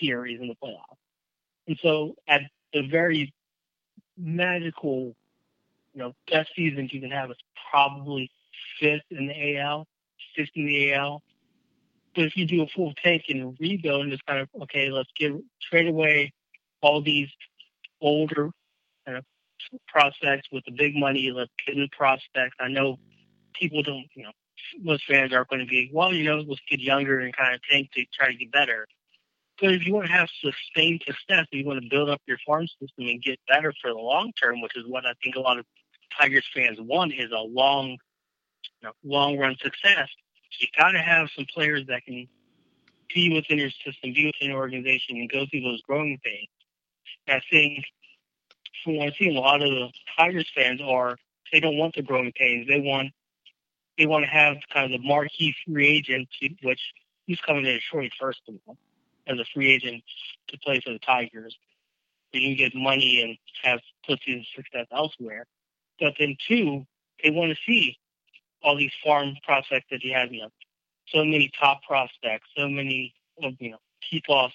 series 0.00 0.40
in 0.40 0.48
the 0.48 0.54
playoffs. 0.62 0.96
And 1.66 1.78
so 1.82 2.14
at 2.26 2.42
the 2.72 2.86
very 2.86 3.32
magical, 4.16 5.14
you 5.94 6.00
know, 6.00 6.14
best 6.30 6.50
season 6.56 6.88
you 6.90 7.00
can 7.00 7.10
have 7.10 7.30
is 7.30 7.36
probably 7.70 8.30
fifth 8.80 9.04
in 9.10 9.28
the 9.28 9.58
AL, 9.58 9.86
fifth 10.34 10.50
in 10.54 10.66
the 10.66 10.94
AL, 10.94 11.22
but 12.14 12.24
if 12.24 12.36
you 12.36 12.46
do 12.46 12.62
a 12.62 12.66
full 12.66 12.92
tank 13.02 13.24
and 13.28 13.56
rebuild 13.60 14.02
and 14.02 14.10
just 14.10 14.26
kind 14.26 14.40
of 14.40 14.48
okay, 14.62 14.90
let's 14.90 15.10
get 15.16 15.32
trade 15.70 15.86
away 15.86 16.32
all 16.80 17.00
these 17.00 17.28
older 18.00 18.50
kind 19.06 19.18
of 19.18 19.24
prospects 19.86 20.48
with 20.50 20.64
the 20.64 20.72
big 20.72 20.96
money. 20.96 21.30
Let's 21.30 21.52
get 21.66 21.76
new 21.76 21.88
prospects. 21.96 22.56
I 22.60 22.68
know 22.68 22.98
people 23.54 23.82
don't, 23.82 24.06
you 24.14 24.24
know, 24.24 24.32
most 24.80 25.04
fans 25.06 25.32
are 25.32 25.44
going 25.44 25.60
to 25.60 25.66
be, 25.66 25.90
well, 25.92 26.12
you 26.12 26.24
know, 26.24 26.38
let's 26.38 26.60
get 26.68 26.80
younger 26.80 27.20
and 27.20 27.36
kind 27.36 27.54
of 27.54 27.60
tank 27.70 27.90
to 27.94 28.04
try 28.12 28.30
to 28.30 28.36
get 28.36 28.52
better. 28.52 28.86
But 29.60 29.72
if 29.72 29.86
you 29.86 29.94
want 29.94 30.06
to 30.06 30.12
have 30.12 30.28
sustained 30.40 31.02
success, 31.04 31.46
you 31.50 31.64
want 31.64 31.82
to 31.82 31.88
build 31.88 32.08
up 32.08 32.20
your 32.26 32.38
farm 32.46 32.66
system 32.80 33.06
and 33.06 33.22
get 33.22 33.40
better 33.48 33.72
for 33.82 33.90
the 33.90 33.98
long 33.98 34.32
term, 34.40 34.60
which 34.60 34.76
is 34.76 34.84
what 34.86 35.04
I 35.04 35.12
think 35.22 35.36
a 35.36 35.40
lot 35.40 35.58
of 35.58 35.66
Tigers 36.18 36.46
fans 36.54 36.78
want, 36.80 37.12
is 37.12 37.30
a 37.32 37.40
long, 37.40 37.90
you 37.90 37.98
know, 38.84 38.92
long 39.02 39.36
run 39.36 39.56
success 39.60 40.08
you 40.58 40.66
got 40.76 40.92
to 40.92 40.98
have 40.98 41.28
some 41.34 41.46
players 41.52 41.86
that 41.88 42.04
can 42.04 42.26
be 43.14 43.34
within 43.34 43.58
your 43.58 43.70
system, 43.70 44.12
be 44.12 44.26
within 44.26 44.50
your 44.50 44.58
organization, 44.58 45.16
and 45.16 45.30
go 45.30 45.46
through 45.50 45.62
those 45.62 45.82
growing 45.82 46.18
pains. 46.24 46.48
I 47.28 47.40
think 47.50 47.84
from 48.82 48.96
what 48.96 49.08
I 49.08 49.16
see, 49.18 49.28
a 49.28 49.38
lot 49.38 49.62
of 49.62 49.70
the 49.70 49.90
Tigers 50.16 50.50
fans 50.54 50.80
are 50.82 51.16
they 51.52 51.60
don't 51.60 51.76
want 51.76 51.94
the 51.94 52.02
growing 52.02 52.32
pains. 52.32 52.66
They 52.68 52.80
want 52.80 53.12
they 53.98 54.06
want 54.06 54.24
to 54.24 54.30
have 54.30 54.56
kind 54.72 54.92
of 54.94 55.00
the 55.00 55.06
marquee 55.06 55.54
free 55.66 55.88
agent, 55.88 56.28
which 56.62 56.80
he's 57.26 57.40
coming 57.40 57.64
to 57.64 57.74
Detroit 57.74 58.12
first 58.18 58.40
of 58.48 58.54
all 58.66 58.78
as 59.26 59.38
a 59.38 59.44
free 59.52 59.70
agent 59.70 60.02
to 60.46 60.58
play 60.58 60.80
for 60.80 60.92
the 60.92 60.98
Tigers. 61.00 61.56
You 62.32 62.40
can 62.40 62.56
get 62.56 62.74
money 62.74 63.22
and 63.22 63.36
have 63.62 63.80
pussy 64.06 64.46
success 64.54 64.86
elsewhere. 64.92 65.46
But 66.00 66.14
then 66.18 66.36
two, 66.46 66.86
they 67.22 67.30
want 67.30 67.50
to 67.50 67.58
see 67.66 67.98
all 68.62 68.76
these 68.76 68.92
farm 69.04 69.34
prospects 69.42 69.86
that 69.90 70.00
he 70.00 70.12
has, 70.12 70.30
you 70.30 70.42
know, 70.42 70.50
so 71.08 71.24
many 71.24 71.50
top 71.58 71.82
prospects, 71.82 72.48
so 72.56 72.68
many, 72.68 73.14
you 73.38 73.70
know, 73.70 73.78
people 74.08 74.50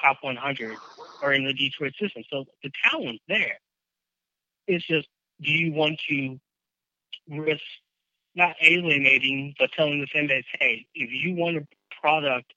top 0.00 0.18
100 0.20 0.76
are 1.22 1.32
in 1.32 1.44
the 1.44 1.54
Detroit 1.54 1.94
system. 1.98 2.22
So 2.30 2.44
the 2.62 2.70
talent's 2.84 3.22
there. 3.28 3.58
It's 4.66 4.86
just, 4.86 5.08
do 5.40 5.50
you 5.50 5.72
want 5.72 6.00
to 6.08 6.38
risk 7.28 7.62
not 8.36 8.54
alienating, 8.62 9.54
but 9.58 9.72
telling 9.72 10.00
the 10.00 10.06
fan 10.06 10.26
base, 10.26 10.44
hey, 10.60 10.86
if 10.94 11.10
you 11.10 11.34
want 11.34 11.56
a 11.56 11.66
product 12.00 12.52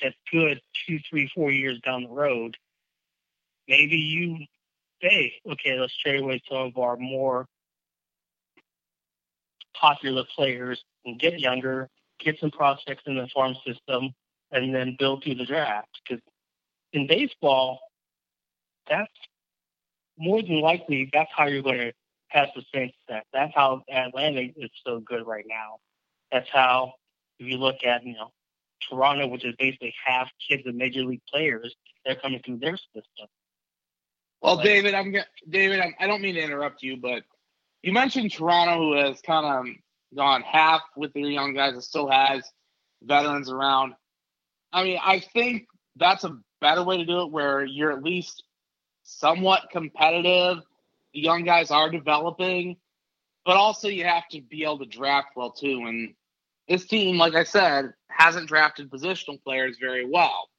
that's 0.00 0.14
good 0.32 0.60
two, 0.86 0.98
three, 1.10 1.30
four 1.34 1.50
years 1.50 1.80
down 1.80 2.04
the 2.04 2.08
road, 2.08 2.56
maybe 3.68 3.96
you 3.96 4.38
say, 5.02 5.34
okay, 5.50 5.78
let's 5.78 5.96
trade 5.98 6.20
away 6.20 6.40
some 6.48 6.58
of 6.58 6.78
our 6.78 6.96
more 6.96 7.46
popular 9.74 10.24
players 10.34 10.82
and 11.04 11.18
get 11.18 11.40
younger, 11.40 11.88
get 12.20 12.38
some 12.38 12.50
prospects 12.50 13.02
in 13.06 13.16
the 13.16 13.28
farm 13.34 13.54
system, 13.66 14.10
and 14.52 14.74
then 14.74 14.96
build 14.98 15.24
through 15.24 15.34
the 15.34 15.44
draft. 15.44 15.88
Because 16.08 16.22
in 16.92 17.06
baseball, 17.06 17.80
that's 18.88 19.10
more 20.18 20.40
than 20.40 20.60
likely 20.60 21.10
that's 21.12 21.30
how 21.36 21.46
you're 21.46 21.62
going 21.62 21.78
to 21.78 21.92
have 22.28 22.48
the 22.54 22.62
same 22.74 22.90
success. 23.00 23.24
That's 23.32 23.54
how 23.54 23.82
Atlanta 23.90 24.48
is 24.56 24.70
so 24.84 25.00
good 25.00 25.26
right 25.26 25.44
now. 25.46 25.78
That's 26.32 26.48
how 26.50 26.94
if 27.38 27.46
you 27.46 27.58
look 27.58 27.84
at 27.84 28.04
you 28.04 28.14
know 28.14 28.32
Toronto, 28.88 29.26
which 29.26 29.44
is 29.44 29.54
basically 29.58 29.94
half 30.04 30.28
kids 30.48 30.66
of 30.66 30.74
major 30.74 31.04
league 31.04 31.22
players, 31.28 31.74
they're 32.04 32.16
coming 32.16 32.40
through 32.44 32.58
their 32.58 32.76
system. 32.76 33.26
Well, 34.42 34.58
David, 34.62 34.94
I'm 34.94 35.14
David. 35.48 35.80
I'm, 35.80 35.94
I 35.98 36.06
don't 36.06 36.22
mean 36.22 36.34
to 36.34 36.42
interrupt 36.42 36.82
you, 36.82 36.96
but 36.96 37.22
you 37.82 37.92
mentioned 37.92 38.32
Toronto, 38.32 38.76
who 38.78 38.92
has 38.96 39.20
kind 39.20 39.46
of 39.46 39.74
gone 40.16 40.42
half 40.42 40.82
with 40.96 41.12
their 41.12 41.26
young 41.26 41.54
guys, 41.54 41.72
and 41.72 41.82
still 41.82 42.10
has 42.10 42.42
veterans 43.02 43.50
around. 43.50 43.94
I 44.72 44.84
mean, 44.84 44.98
I 45.02 45.20
think 45.20 45.66
that's 45.96 46.24
a 46.24 46.38
better 46.60 46.82
way 46.82 46.98
to 46.98 47.04
do 47.04 47.22
it, 47.22 47.30
where 47.30 47.64
you're 47.64 47.92
at 47.92 48.02
least 48.02 48.42
somewhat 49.04 49.68
competitive. 49.70 50.58
The 51.16 51.22
young 51.22 51.44
guys 51.44 51.70
are 51.70 51.88
developing, 51.88 52.76
but 53.46 53.56
also 53.56 53.88
you 53.88 54.04
have 54.04 54.28
to 54.28 54.42
be 54.42 54.64
able 54.64 54.80
to 54.80 54.84
draft 54.84 55.28
well 55.34 55.50
too. 55.50 55.84
And 55.86 56.12
this 56.68 56.84
team, 56.84 57.16
like 57.16 57.34
I 57.34 57.42
said, 57.42 57.94
hasn't 58.10 58.48
drafted 58.48 58.90
positional 58.90 59.42
players 59.42 59.78
very 59.80 60.04
well. 60.04 60.50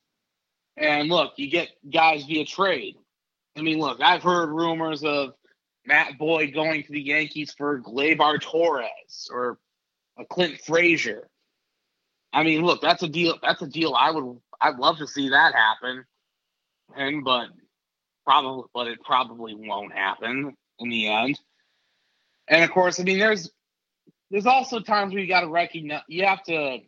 And 0.76 1.10
look, 1.10 1.34
you 1.36 1.48
get 1.48 1.70
guys 1.94 2.26
via 2.26 2.44
trade. 2.44 2.96
I 3.56 3.62
mean, 3.62 3.78
look, 3.78 4.02
I've 4.02 4.24
heard 4.24 4.50
rumors 4.50 5.04
of 5.04 5.34
Matt 5.86 6.18
Boyd 6.18 6.56
going 6.56 6.84
to 6.86 6.92
the 6.92 7.02
Yankees 7.02 7.54
for 7.56 7.80
Gleyber 7.80 8.42
Torres 8.42 9.30
or 9.32 9.60
a 10.18 10.26
Clint 10.26 10.60
Frazier. 10.62 11.30
I 12.34 12.42
mean, 12.42 12.64
look, 12.66 12.82
that's 12.82 13.04
a 13.04 13.08
deal. 13.08 13.38
That's 13.44 13.62
a 13.62 13.68
deal 13.68 13.94
I 13.94 14.10
would. 14.10 14.40
I'd 14.60 14.80
love 14.80 14.98
to 14.98 15.08
see 15.08 15.30
that 15.30 15.54
happen. 15.54 16.04
And 16.96 17.24
but 17.24 17.50
probably, 18.28 18.64
but 18.74 18.88
it 18.88 19.02
probably 19.04 19.56
won't 19.56 19.94
happen 19.94 20.54
in 20.80 20.90
the 20.90 21.08
end. 21.08 21.40
And 22.50 22.64
of 22.64 22.72
course, 22.72 23.00
I 23.00 23.04
mean, 23.04 23.20
there's 23.20 23.50
there's 24.30 24.46
also 24.46 24.82
times 24.82 25.14
where 25.14 25.24
you 25.24 25.30
got 25.30 25.42
to 25.42 25.48
recognize. 25.48 26.02
You 26.10 26.26
have 26.26 26.44
to 26.44 26.80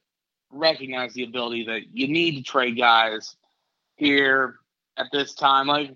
recognize 0.52 1.13
the 1.13 1.23
ability 1.23 1.65
that 1.65 1.82
you 1.93 2.10
need 2.10 2.36
to 2.36 2.43
trade 2.43 2.78
guys 2.78 3.36
here 3.95 4.56
at 4.97 5.08
this 5.13 5.34
time. 5.34 5.67
Like 5.67 5.95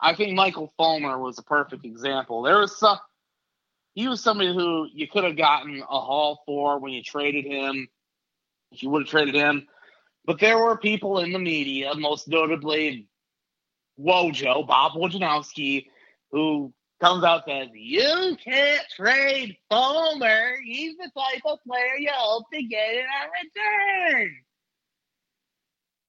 I 0.00 0.14
think 0.14 0.34
Michael 0.34 0.72
Fulmer 0.76 1.18
was 1.18 1.38
a 1.38 1.42
perfect 1.42 1.84
example. 1.84 2.42
There 2.42 2.58
was 2.58 2.78
some 2.78 2.98
he 3.94 4.06
was 4.06 4.22
somebody 4.22 4.54
who 4.54 4.86
you 4.92 5.08
could 5.08 5.24
have 5.24 5.36
gotten 5.36 5.80
a 5.80 6.00
haul 6.00 6.42
for 6.46 6.78
when 6.78 6.92
you 6.92 7.02
traded 7.02 7.44
him. 7.44 7.88
If 8.70 8.82
you 8.82 8.90
would 8.90 9.02
have 9.02 9.10
traded 9.10 9.34
him. 9.34 9.66
But 10.24 10.38
there 10.38 10.58
were 10.58 10.78
people 10.78 11.18
in 11.18 11.32
the 11.32 11.38
media, 11.38 11.94
most 11.94 12.28
notably 12.28 13.08
Wojo, 13.98 14.66
Bob 14.66 14.92
Wojnowski, 14.92 15.86
who 16.30 16.72
comes 17.00 17.24
out 17.24 17.44
says, 17.46 17.68
You 17.72 18.36
can't 18.42 18.82
trade 18.94 19.56
Fulmer. 19.70 20.56
He's 20.64 20.96
the 20.96 21.10
type 21.16 21.42
of 21.44 21.58
player 21.66 21.96
you 21.98 22.10
hope 22.12 22.44
to 22.52 22.62
get 22.62 22.94
in 22.94 23.04
return. 24.12 24.36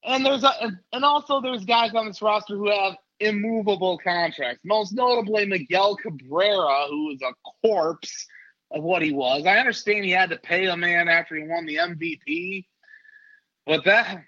And 0.04 0.26
there's 0.26 0.44
a, 0.44 0.72
and 0.94 1.04
also 1.04 1.42
there's 1.42 1.66
guys 1.66 1.94
on 1.96 2.08
this 2.08 2.22
roster 2.22 2.56
who 2.56 2.70
have 2.70 2.96
immovable 3.20 3.98
contracts. 3.98 4.62
Most 4.64 4.94
notably 4.94 5.46
Miguel 5.46 5.96
Cabrera, 5.96 6.88
who 6.90 7.12
is 7.12 7.22
a 7.22 7.34
corpse 7.66 8.28
of 8.72 8.84
what 8.84 9.02
he 9.02 9.12
was. 9.12 9.46
I 9.46 9.58
understand 9.58 10.06
he 10.06 10.12
had 10.12 10.30
to 10.30 10.38
pay 10.38 10.66
a 10.66 10.78
man 10.78 11.08
after 11.08 11.36
he 11.36 11.44
won 11.44 11.66
the 11.66 11.78
MVP, 11.78 12.66
but 13.66 13.86
that 13.86 14.24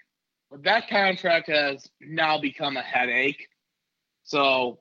but 0.50 0.62
that 0.64 0.88
contract 0.88 1.48
has 1.48 1.88
now 2.00 2.38
become 2.40 2.76
a 2.76 2.82
headache. 2.82 3.47
So 4.28 4.78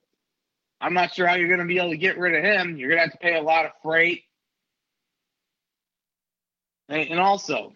I'm 0.82 0.94
not 0.94 1.14
sure 1.14 1.26
how 1.26 1.36
you're 1.36 1.48
going 1.48 1.62
to 1.62 1.66
be 1.66 1.80
able 1.80 1.92
to 1.92 1.98
get 1.98 2.18
rid 2.18 2.36
of 2.36 2.44
him. 2.44 2.76
You're 2.76 2.90
going 2.90 3.00
to 3.00 3.04
have 3.04 3.14
to 3.14 3.18
pay 3.18 3.38
a 3.38 3.42
lot 3.42 3.66
of 3.66 3.72
freight. 3.82 4.24
And 6.90 7.20
also, 7.20 7.74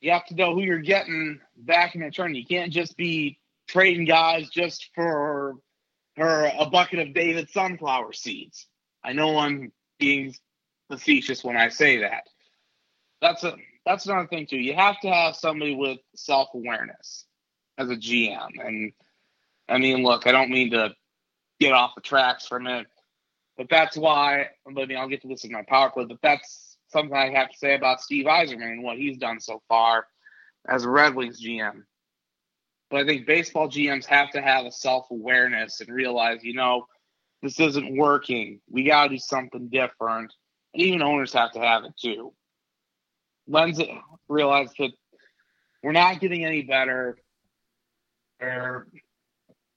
you 0.00 0.10
have 0.10 0.26
to 0.26 0.34
know 0.34 0.54
who 0.54 0.62
you're 0.62 0.80
getting 0.80 1.38
back 1.56 1.94
in 1.94 2.00
return. 2.00 2.34
You 2.34 2.44
can't 2.44 2.72
just 2.72 2.96
be 2.96 3.38
trading 3.68 4.06
guys 4.06 4.48
just 4.50 4.90
for 4.94 5.54
for 6.16 6.50
a 6.58 6.66
bucket 6.66 6.98
of 6.98 7.14
David 7.14 7.48
sunflower 7.50 8.12
seeds. 8.12 8.66
I 9.04 9.12
know 9.12 9.38
I'm 9.38 9.72
being 10.00 10.34
facetious 10.90 11.44
when 11.44 11.56
I 11.56 11.68
say 11.68 11.98
that. 11.98 12.24
That's 13.20 13.44
a 13.44 13.56
that's 13.86 14.06
another 14.06 14.26
thing 14.26 14.46
too. 14.46 14.58
You 14.58 14.74
have 14.74 14.98
to 15.00 15.08
have 15.08 15.36
somebody 15.36 15.76
with 15.76 15.98
self 16.16 16.48
awareness 16.54 17.24
as 17.76 17.88
a 17.88 17.96
GM. 17.96 18.48
And 18.64 18.92
I 19.68 19.78
mean, 19.78 20.02
look, 20.02 20.26
I 20.26 20.32
don't 20.32 20.50
mean 20.50 20.70
to 20.70 20.94
get 21.60 21.72
off 21.72 21.94
the 21.94 22.00
tracks 22.00 22.46
for 22.46 22.56
a 22.56 22.60
minute, 22.60 22.86
but 23.56 23.68
that's 23.68 23.96
why. 23.96 24.48
I 24.66 24.70
mean, 24.70 24.96
I'll 24.96 25.08
get 25.08 25.22
to 25.22 25.28
this 25.28 25.44
in 25.44 25.52
my 25.52 25.62
power 25.68 25.90
play, 25.90 26.04
but 26.04 26.18
that's 26.22 26.76
something 26.88 27.14
I 27.14 27.30
have 27.30 27.50
to 27.50 27.58
say 27.58 27.74
about 27.74 28.00
Steve 28.00 28.26
Yzerman 28.26 28.72
and 28.72 28.82
what 28.82 28.96
he's 28.96 29.18
done 29.18 29.40
so 29.40 29.62
far 29.68 30.06
as 30.68 30.84
a 30.84 30.90
Red 30.90 31.14
Wings 31.14 31.42
GM. 31.42 31.82
But 32.90 33.00
I 33.00 33.06
think 33.06 33.26
baseball 33.26 33.68
GMs 33.68 34.06
have 34.06 34.30
to 34.30 34.40
have 34.40 34.64
a 34.64 34.72
self 34.72 35.10
awareness 35.10 35.80
and 35.80 35.90
realize, 35.90 36.42
you 36.42 36.54
know, 36.54 36.86
this 37.42 37.60
isn't 37.60 37.96
working. 37.96 38.60
We 38.70 38.84
got 38.84 39.04
to 39.04 39.08
do 39.10 39.18
something 39.18 39.68
different. 39.68 40.32
And 40.74 40.82
even 40.82 41.02
owners 41.02 41.32
have 41.34 41.52
to 41.52 41.60
have 41.60 41.84
it 41.84 41.92
too. 42.00 42.32
Lens 43.46 43.80
realize 44.28 44.70
that 44.78 44.92
we're 45.82 45.92
not 45.92 46.20
getting 46.20 46.44
any 46.44 46.62
better. 46.62 47.18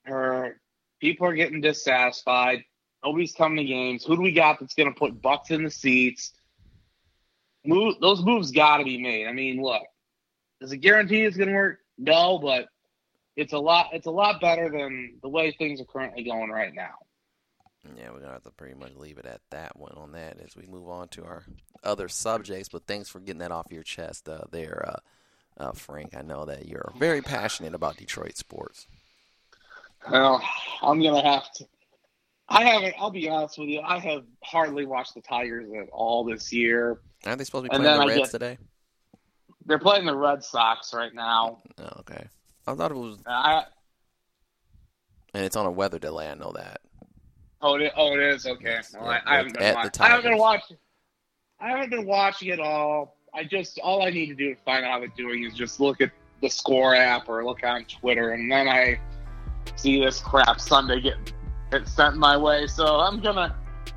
Or 0.08 0.58
people 1.00 1.28
are 1.28 1.34
getting 1.34 1.62
dissatisfied. 1.62 2.64
Nobody's 3.04 3.34
coming 3.34 3.58
to 3.58 3.64
games. 3.64 4.04
Who 4.04 4.16
do 4.16 4.22
we 4.22 4.32
got 4.32 4.60
that's 4.60 4.76
going 4.76 4.94
to 4.94 4.98
put 4.98 5.22
bucks 5.22 5.50
in 5.50 5.64
the 5.64 5.72
seats? 5.72 6.34
Move, 7.66 7.96
those 8.00 8.24
moves 8.24 8.52
got 8.52 8.78
to 8.78 8.84
be 8.84 9.02
made. 9.02 9.28
I 9.28 9.34
mean, 9.34 9.62
look, 9.62 9.84
is 10.62 10.72
it 10.72 10.78
guaranteed 10.78 11.26
it's 11.26 11.38
going 11.38 11.50
to 11.50 11.56
work? 11.56 11.80
No, 11.98 12.40
but 12.40 12.68
it's 13.36 13.54
a 13.54 13.60
lot. 13.60 13.90
It's 13.94 14.08
a 14.08 14.12
lot 14.12 14.42
better 14.42 14.70
than 14.70 15.18
the 15.22 15.30
way 15.30 15.52
things 15.52 15.82
are 15.82 15.86
currently 15.86 16.24
going 16.24 16.50
right 16.50 16.74
now. 16.74 16.96
Yeah, 17.98 18.12
we're 18.12 18.20
gonna 18.20 18.34
have 18.34 18.44
to 18.44 18.52
pretty 18.52 18.76
much 18.76 18.96
leave 18.96 19.18
it 19.18 19.26
at 19.26 19.42
that 19.50 19.76
one 19.76 19.94
on 19.96 20.12
that 20.12 20.38
as 20.40 20.56
we 20.56 20.68
move 20.68 20.88
on 20.88 21.08
to 21.10 21.24
our 21.24 21.44
other 21.84 22.08
subjects. 22.08 22.70
But 22.70 22.86
thanks 22.86 23.10
for 23.10 23.20
getting 23.20 23.40
that 23.40 23.52
off 23.52 23.72
your 23.72 23.84
chest 23.84 24.30
uh, 24.30 24.42
there, 24.52 24.86
uh, 24.88 25.64
uh, 25.64 25.72
Frank. 25.72 26.16
I 26.16 26.22
know 26.22 26.46
that 26.46 26.68
you're 26.68 26.92
very 26.98 27.22
passionate 27.22 27.74
about 27.74 27.98
Detroit 27.98 28.38
sports. 28.38 28.86
Well, 30.10 30.42
I'm 30.82 31.02
gonna 31.02 31.22
have 31.22 31.52
to. 31.54 31.66
I 32.50 32.66
haven't. 32.66 32.96
I'll 33.00 33.12
be 33.12 33.30
honest 33.30 33.58
with 33.58 33.70
you. 33.70 33.82
I 33.82 34.00
have 34.00 34.24
hardly 34.44 34.86
watched 34.86 35.16
the 35.16 35.22
Tigers 35.22 35.70
at 35.80 35.90
all 35.92 36.24
this 36.24 36.52
year. 36.52 37.00
Aren't 37.26 37.38
they 37.38 37.44
supposed 37.44 37.66
to 37.66 37.70
be 37.72 37.78
playing 37.78 38.00
the 38.00 38.06
Reds 38.08 38.20
get, 38.20 38.32
today? 38.32 38.58
They're 39.66 39.80
playing 39.80 40.06
the 40.06 40.16
Red 40.16 40.44
Sox 40.44 40.94
right 40.94 41.14
now. 41.14 41.62
Oh, 41.78 42.00
okay. 42.00 42.28
I 42.68 42.76
thought 42.76 42.92
it 42.92 42.98
was. 42.98 43.20
I, 43.26 43.66
and 45.34 45.46
it's 45.46 45.56
on 45.56 45.66
a 45.66 45.72
weather 45.72 46.00
delay. 46.00 46.30
I 46.30 46.36
know 46.36 46.52
that. 46.54 46.82
Oh, 47.62 47.76
it, 47.76 47.94
oh, 47.96 48.14
it 48.14 48.22
is 48.22 48.46
okay. 48.46 48.80
Well, 48.94 49.10
I, 49.10 49.22
I, 49.26 49.38
haven't 49.38 49.54
been 49.54 49.74
watching. 49.76 50.02
I 50.02 50.10
haven't 50.10 50.24
been 50.24 50.38
watching. 50.38 50.78
I 51.60 51.70
haven't 51.70 51.90
been 51.92 52.06
watching 52.06 52.48
it 52.50 52.60
all. 52.60 53.18
I 53.34 53.44
just 53.44 53.80
all 53.80 54.02
I 54.02 54.10
need 54.10 54.28
to 54.28 54.36
do 54.36 54.56
to 54.56 54.62
find 54.62 54.84
out 54.84 54.92
how 54.92 55.00
they're 55.00 55.08
doing 55.10 55.44
is 55.44 55.54
just 55.54 55.80
look 55.80 56.02
at 56.02 56.12
the 56.42 56.50
score 56.50 56.96
app 56.96 57.30
or 57.30 57.46
look 57.46 57.64
on 57.64 57.86
Twitter, 57.86 58.32
and 58.32 58.52
then 58.52 58.68
I 58.68 59.00
see 59.82 60.04
this 60.04 60.20
crap 60.20 60.62
Sunday 60.62 61.02
get, 61.02 61.34
get 61.72 61.88
sent 61.88 62.18
my 62.18 62.38
way. 62.38 62.68
So 62.68 63.00
I'm 63.00 63.20
gonna. 63.20 63.56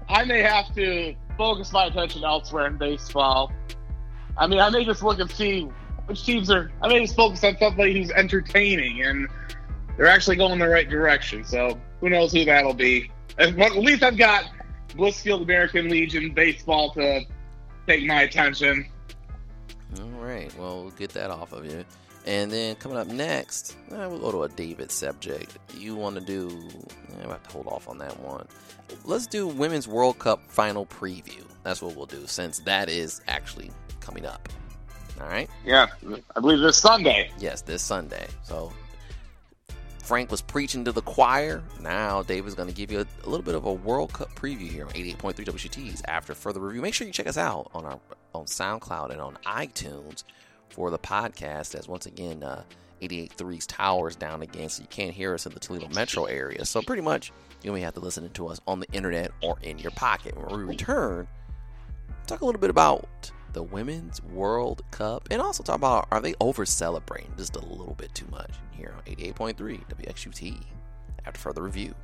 I 0.08 0.24
may 0.24 0.40
have 0.40 0.74
to 0.74 1.14
focus 1.36 1.72
my 1.72 1.86
attention 1.86 2.24
elsewhere 2.24 2.66
in 2.66 2.76
baseball. 2.76 3.52
I 4.36 4.46
mean, 4.46 4.60
I 4.60 4.68
may 4.70 4.84
just 4.84 5.02
look 5.02 5.18
and 5.20 5.30
see 5.30 5.68
which 6.06 6.24
teams 6.24 6.50
are. 6.50 6.70
I 6.82 6.88
may 6.88 7.00
just 7.00 7.16
focus 7.16 7.44
on 7.44 7.56
somebody 7.58 7.98
who's 7.98 8.10
entertaining 8.10 9.02
and 9.02 9.28
they're 9.96 10.06
actually 10.06 10.36
going 10.36 10.58
the 10.58 10.68
right 10.68 10.88
direction. 10.88 11.44
So 11.44 11.78
who 12.00 12.10
knows 12.10 12.32
who 12.32 12.44
that'll 12.44 12.74
be? 12.74 13.10
At 13.38 13.56
least 13.76 14.02
I've 14.02 14.18
got 14.18 14.44
Blissfield 14.90 15.42
American 15.42 15.88
Legion 15.88 16.32
baseball 16.32 16.92
to 16.94 17.22
take 17.86 18.04
my 18.04 18.22
attention. 18.22 18.86
All 20.00 20.08
right. 20.20 20.52
Well, 20.58 20.82
we'll 20.82 20.90
get 20.92 21.10
that 21.10 21.30
off 21.30 21.52
of 21.52 21.64
you. 21.64 21.84
And 22.26 22.50
then 22.50 22.76
coming 22.76 22.96
up 22.96 23.06
next, 23.06 23.76
eh, 23.90 24.06
we'll 24.06 24.18
go 24.18 24.32
to 24.32 24.42
a 24.44 24.48
David 24.48 24.90
subject. 24.90 25.58
You 25.76 25.94
want 25.94 26.16
to 26.16 26.22
do? 26.22 26.68
Eh, 27.20 27.26
I 27.26 27.28
have 27.28 27.42
to 27.42 27.50
hold 27.50 27.66
off 27.66 27.88
on 27.88 27.98
that 27.98 28.18
one. 28.20 28.46
Let's 29.04 29.26
do 29.26 29.46
Women's 29.46 29.86
World 29.86 30.18
Cup 30.18 30.40
final 30.48 30.86
preview. 30.86 31.44
That's 31.62 31.82
what 31.82 31.96
we'll 31.96 32.06
do 32.06 32.26
since 32.26 32.60
that 32.60 32.88
is 32.88 33.20
actually 33.28 33.70
coming 34.00 34.24
up. 34.24 34.48
All 35.20 35.28
right. 35.28 35.48
Yeah, 35.64 35.86
I 36.34 36.40
believe 36.40 36.60
this 36.60 36.78
Sunday. 36.78 37.30
Yes, 37.38 37.60
this 37.60 37.82
Sunday. 37.82 38.26
So 38.42 38.72
Frank 40.02 40.30
was 40.30 40.42
preaching 40.42 40.84
to 40.84 40.92
the 40.92 41.02
choir. 41.02 41.62
Now 41.80 42.22
David's 42.22 42.54
going 42.54 42.68
to 42.68 42.74
give 42.74 42.90
you 42.90 43.00
a, 43.00 43.26
a, 43.26 43.28
little 43.28 43.44
bit 43.44 43.54
of 43.54 43.64
a 43.64 43.72
World 43.72 44.12
Cup 44.12 44.34
preview 44.34 44.68
here 44.68 44.86
on 44.86 44.92
88.3 44.92 45.34
WXUTs. 45.34 46.02
After 46.08 46.34
further 46.34 46.60
review, 46.60 46.82
make 46.82 46.94
sure 46.94 47.06
you 47.06 47.12
check 47.12 47.26
us 47.26 47.38
out 47.38 47.70
on 47.74 47.84
our 47.84 47.98
on 48.34 48.46
SoundCloud 48.46 49.10
and 49.10 49.20
on 49.20 49.38
iTunes 49.46 50.24
for 50.74 50.90
the 50.90 50.98
podcast, 50.98 51.76
as 51.76 51.86
once 51.86 52.06
again, 52.06 52.42
uh, 52.42 52.64
88.3's 53.00 53.66
towers 53.66 54.16
down 54.16 54.42
again, 54.42 54.68
so 54.68 54.82
you 54.82 54.88
can't 54.88 55.14
hear 55.14 55.32
us 55.32 55.46
in 55.46 55.54
the 55.54 55.60
Toledo 55.60 55.88
metro 55.94 56.24
area. 56.24 56.64
So 56.64 56.82
pretty 56.82 57.02
much, 57.02 57.32
you 57.62 57.70
only 57.70 57.82
have 57.82 57.94
to 57.94 58.00
listen 58.00 58.28
to 58.28 58.48
us 58.48 58.60
on 58.66 58.80
the 58.80 58.90
internet 58.92 59.30
or 59.40 59.56
in 59.62 59.78
your 59.78 59.92
pocket. 59.92 60.36
When 60.36 60.58
we 60.58 60.64
return, 60.64 61.28
talk 62.26 62.40
a 62.40 62.44
little 62.44 62.60
bit 62.60 62.70
about 62.70 63.30
the 63.52 63.62
Women's 63.62 64.20
World 64.24 64.82
Cup 64.90 65.28
and 65.30 65.40
also 65.40 65.62
talk 65.62 65.76
about 65.76 66.08
are 66.10 66.20
they 66.20 66.34
over 66.40 66.66
celebrating 66.66 67.32
just 67.36 67.54
a 67.54 67.64
little 67.64 67.94
bit 67.94 68.12
too 68.12 68.26
much 68.32 68.50
here 68.72 68.92
on 68.96 69.02
88.3 69.04 69.54
WXUT 69.88 70.60
after 71.24 71.40
further 71.40 71.62
review. 71.62 71.94